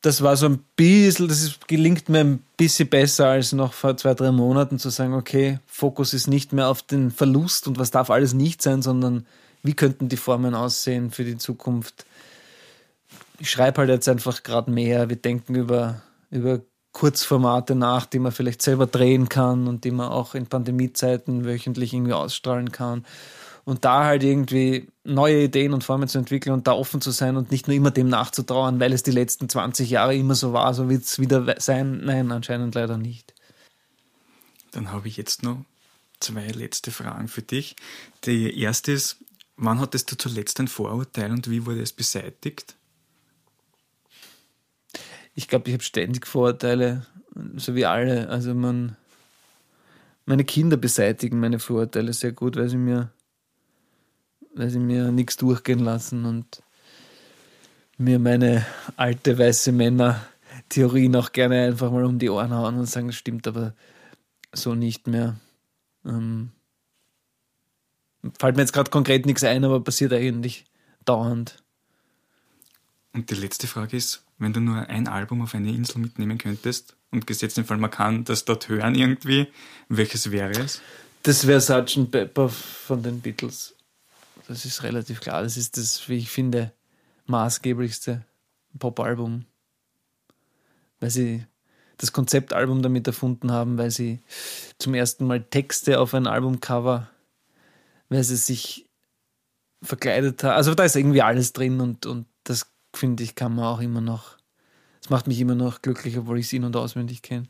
das 0.00 0.22
war 0.22 0.36
so 0.36 0.46
ein 0.46 0.64
bisschen, 0.76 1.28
das 1.28 1.42
ist, 1.42 1.66
gelingt 1.66 2.08
mir 2.08 2.20
ein 2.20 2.44
bisschen 2.56 2.88
besser 2.88 3.28
als 3.28 3.52
noch 3.52 3.72
vor 3.72 3.96
zwei, 3.96 4.14
drei 4.14 4.30
Monaten 4.30 4.78
zu 4.78 4.90
sagen, 4.90 5.14
okay, 5.14 5.58
Fokus 5.66 6.14
ist 6.14 6.28
nicht 6.28 6.52
mehr 6.52 6.68
auf 6.68 6.82
den 6.82 7.10
Verlust 7.10 7.66
und 7.66 7.78
was 7.78 7.90
darf 7.90 8.10
alles 8.10 8.32
nicht 8.32 8.62
sein, 8.62 8.80
sondern 8.80 9.26
wie 9.62 9.74
könnten 9.74 10.08
die 10.08 10.16
Formen 10.16 10.54
aussehen 10.54 11.10
für 11.10 11.24
die 11.24 11.36
Zukunft. 11.36 12.06
Ich 13.40 13.50
schreibe 13.50 13.78
halt 13.78 13.90
jetzt 13.90 14.08
einfach 14.08 14.42
gerade 14.44 14.70
mehr, 14.70 15.08
wir 15.08 15.16
denken 15.16 15.56
über, 15.56 16.02
über 16.30 16.60
Kurzformate 16.92 17.74
nach, 17.74 18.06
die 18.06 18.20
man 18.20 18.32
vielleicht 18.32 18.62
selber 18.62 18.86
drehen 18.86 19.28
kann 19.28 19.66
und 19.66 19.84
die 19.84 19.90
man 19.90 20.08
auch 20.08 20.34
in 20.34 20.46
Pandemiezeiten 20.46 21.44
wöchentlich 21.44 21.92
irgendwie 21.92 22.12
ausstrahlen 22.12 22.70
kann 22.70 23.04
und 23.68 23.84
da 23.84 24.04
halt 24.04 24.22
irgendwie 24.22 24.88
neue 25.04 25.42
Ideen 25.42 25.74
und 25.74 25.84
Formen 25.84 26.08
zu 26.08 26.16
entwickeln 26.16 26.54
und 26.54 26.66
da 26.66 26.72
offen 26.72 27.02
zu 27.02 27.10
sein 27.10 27.36
und 27.36 27.50
nicht 27.50 27.68
nur 27.68 27.76
immer 27.76 27.90
dem 27.90 28.08
nachzutrauern, 28.08 28.80
weil 28.80 28.94
es 28.94 29.02
die 29.02 29.10
letzten 29.10 29.50
20 29.50 29.90
Jahre 29.90 30.16
immer 30.16 30.34
so 30.34 30.54
war, 30.54 30.72
so 30.72 30.88
wird 30.88 31.02
es 31.02 31.18
wieder 31.18 31.54
sein. 31.60 32.00
Nein, 32.02 32.32
anscheinend 32.32 32.74
leider 32.74 32.96
nicht. 32.96 33.34
Dann 34.70 34.90
habe 34.90 35.06
ich 35.06 35.18
jetzt 35.18 35.42
noch 35.42 35.66
zwei 36.18 36.46
letzte 36.46 36.90
Fragen 36.90 37.28
für 37.28 37.42
dich. 37.42 37.76
Die 38.24 38.58
erste 38.58 38.92
ist, 38.92 39.18
wann 39.58 39.80
hattest 39.80 40.10
du 40.10 40.16
zuletzt 40.16 40.58
ein 40.60 40.68
Vorurteil 40.68 41.30
und 41.30 41.50
wie 41.50 41.66
wurde 41.66 41.82
es 41.82 41.92
beseitigt? 41.92 42.74
Ich 45.34 45.46
glaube, 45.46 45.68
ich 45.68 45.74
habe 45.74 45.84
ständig 45.84 46.26
Vorurteile, 46.26 47.04
so 47.56 47.74
wie 47.74 47.84
alle. 47.84 48.30
Also 48.30 48.54
man, 48.54 48.96
meine 50.24 50.44
Kinder 50.44 50.78
beseitigen 50.78 51.38
meine 51.38 51.58
Vorurteile 51.58 52.14
sehr 52.14 52.32
gut, 52.32 52.56
weil 52.56 52.70
sie 52.70 52.78
mir 52.78 53.12
weil 54.58 54.70
sie 54.70 54.78
mir 54.78 55.10
nichts 55.12 55.36
durchgehen 55.36 55.78
lassen 55.78 56.24
und 56.24 56.62
mir 57.96 58.18
meine 58.18 58.66
alte 58.96 59.38
weiße 59.38 59.72
Männer-Theorie 59.72 61.08
noch 61.08 61.32
gerne 61.32 61.66
einfach 61.66 61.90
mal 61.90 62.04
um 62.04 62.18
die 62.18 62.30
Ohren 62.30 62.52
hauen 62.52 62.78
und 62.78 62.86
sagen, 62.86 63.08
das 63.08 63.16
stimmt 63.16 63.46
aber 63.46 63.74
so 64.52 64.74
nicht 64.74 65.06
mehr. 65.06 65.36
Ähm, 66.04 66.50
fällt 68.38 68.56
mir 68.56 68.62
jetzt 68.62 68.72
gerade 68.72 68.90
konkret 68.90 69.26
nichts 69.26 69.44
ein, 69.44 69.64
aber 69.64 69.82
passiert 69.82 70.12
eigentlich 70.12 70.64
dauernd. 71.04 71.62
Und 73.12 73.30
die 73.30 73.34
letzte 73.34 73.66
Frage 73.66 73.96
ist, 73.96 74.24
wenn 74.38 74.52
du 74.52 74.60
nur 74.60 74.88
ein 74.88 75.08
Album 75.08 75.42
auf 75.42 75.54
eine 75.54 75.70
Insel 75.70 75.98
mitnehmen 75.98 76.38
könntest 76.38 76.96
und 77.10 77.26
gesetzt 77.26 77.58
im 77.58 77.64
Fall, 77.64 77.78
man 77.78 77.90
kann 77.90 78.24
das 78.24 78.44
dort 78.44 78.68
hören 78.68 78.94
irgendwie, 78.94 79.48
welches 79.88 80.30
wäre 80.30 80.52
es? 80.52 80.80
Das 81.22 81.46
wäre 81.46 81.60
Sgt. 81.60 82.10
Pepper 82.10 82.48
von 82.48 83.02
den 83.02 83.20
Beatles. 83.20 83.74
Das 84.48 84.64
ist 84.64 84.82
relativ 84.82 85.20
klar. 85.20 85.42
Das 85.42 85.56
ist 85.56 85.76
das, 85.76 86.08
wie 86.08 86.16
ich 86.16 86.30
finde, 86.30 86.72
maßgeblichste 87.26 88.24
Pop-Album. 88.78 89.44
Weil 91.00 91.10
sie 91.10 91.46
das 91.98 92.12
Konzeptalbum 92.12 92.82
damit 92.82 93.06
erfunden 93.06 93.52
haben, 93.52 93.76
weil 93.76 93.90
sie 93.90 94.20
zum 94.78 94.94
ersten 94.94 95.26
Mal 95.26 95.42
Texte 95.42 96.00
auf 96.00 96.14
ein 96.14 96.26
Albumcover, 96.26 97.08
weil 98.08 98.24
sie 98.24 98.36
sich 98.36 98.88
verkleidet 99.82 100.42
haben. 100.42 100.56
Also 100.56 100.74
da 100.74 100.84
ist 100.84 100.96
irgendwie 100.96 101.22
alles 101.22 101.52
drin 101.52 101.80
und, 101.80 102.06
und 102.06 102.26
das 102.44 102.72
finde 102.94 103.24
ich, 103.24 103.34
kann 103.34 103.54
man 103.54 103.66
auch 103.66 103.80
immer 103.80 104.00
noch. 104.00 104.38
Das 105.02 105.10
macht 105.10 105.26
mich 105.26 105.40
immer 105.40 105.56
noch 105.56 105.82
glücklich, 105.82 106.16
obwohl 106.16 106.38
ich 106.38 106.46
es 106.46 106.52
in- 106.52 106.64
und 106.64 106.74
auswendig 106.74 107.20
kenne. 107.20 107.46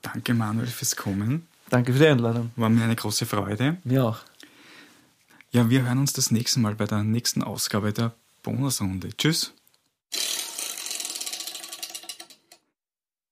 Danke, 0.00 0.32
Manuel, 0.32 0.66
fürs 0.66 0.96
Kommen. 0.96 1.46
Danke 1.68 1.92
für 1.92 1.98
die 1.98 2.06
Einladung. 2.06 2.52
War 2.56 2.70
mir 2.70 2.84
eine 2.84 2.96
große 2.96 3.26
Freude. 3.26 3.76
Mir 3.84 4.06
auch. 4.06 4.20
Ja, 5.50 5.70
wir 5.70 5.82
hören 5.84 5.98
uns 5.98 6.12
das 6.12 6.30
nächste 6.30 6.60
Mal 6.60 6.74
bei 6.74 6.84
der 6.84 7.02
nächsten 7.02 7.42
Ausgabe 7.42 7.92
der 7.92 8.14
Bonusrunde. 8.42 9.16
Tschüss. 9.16 9.54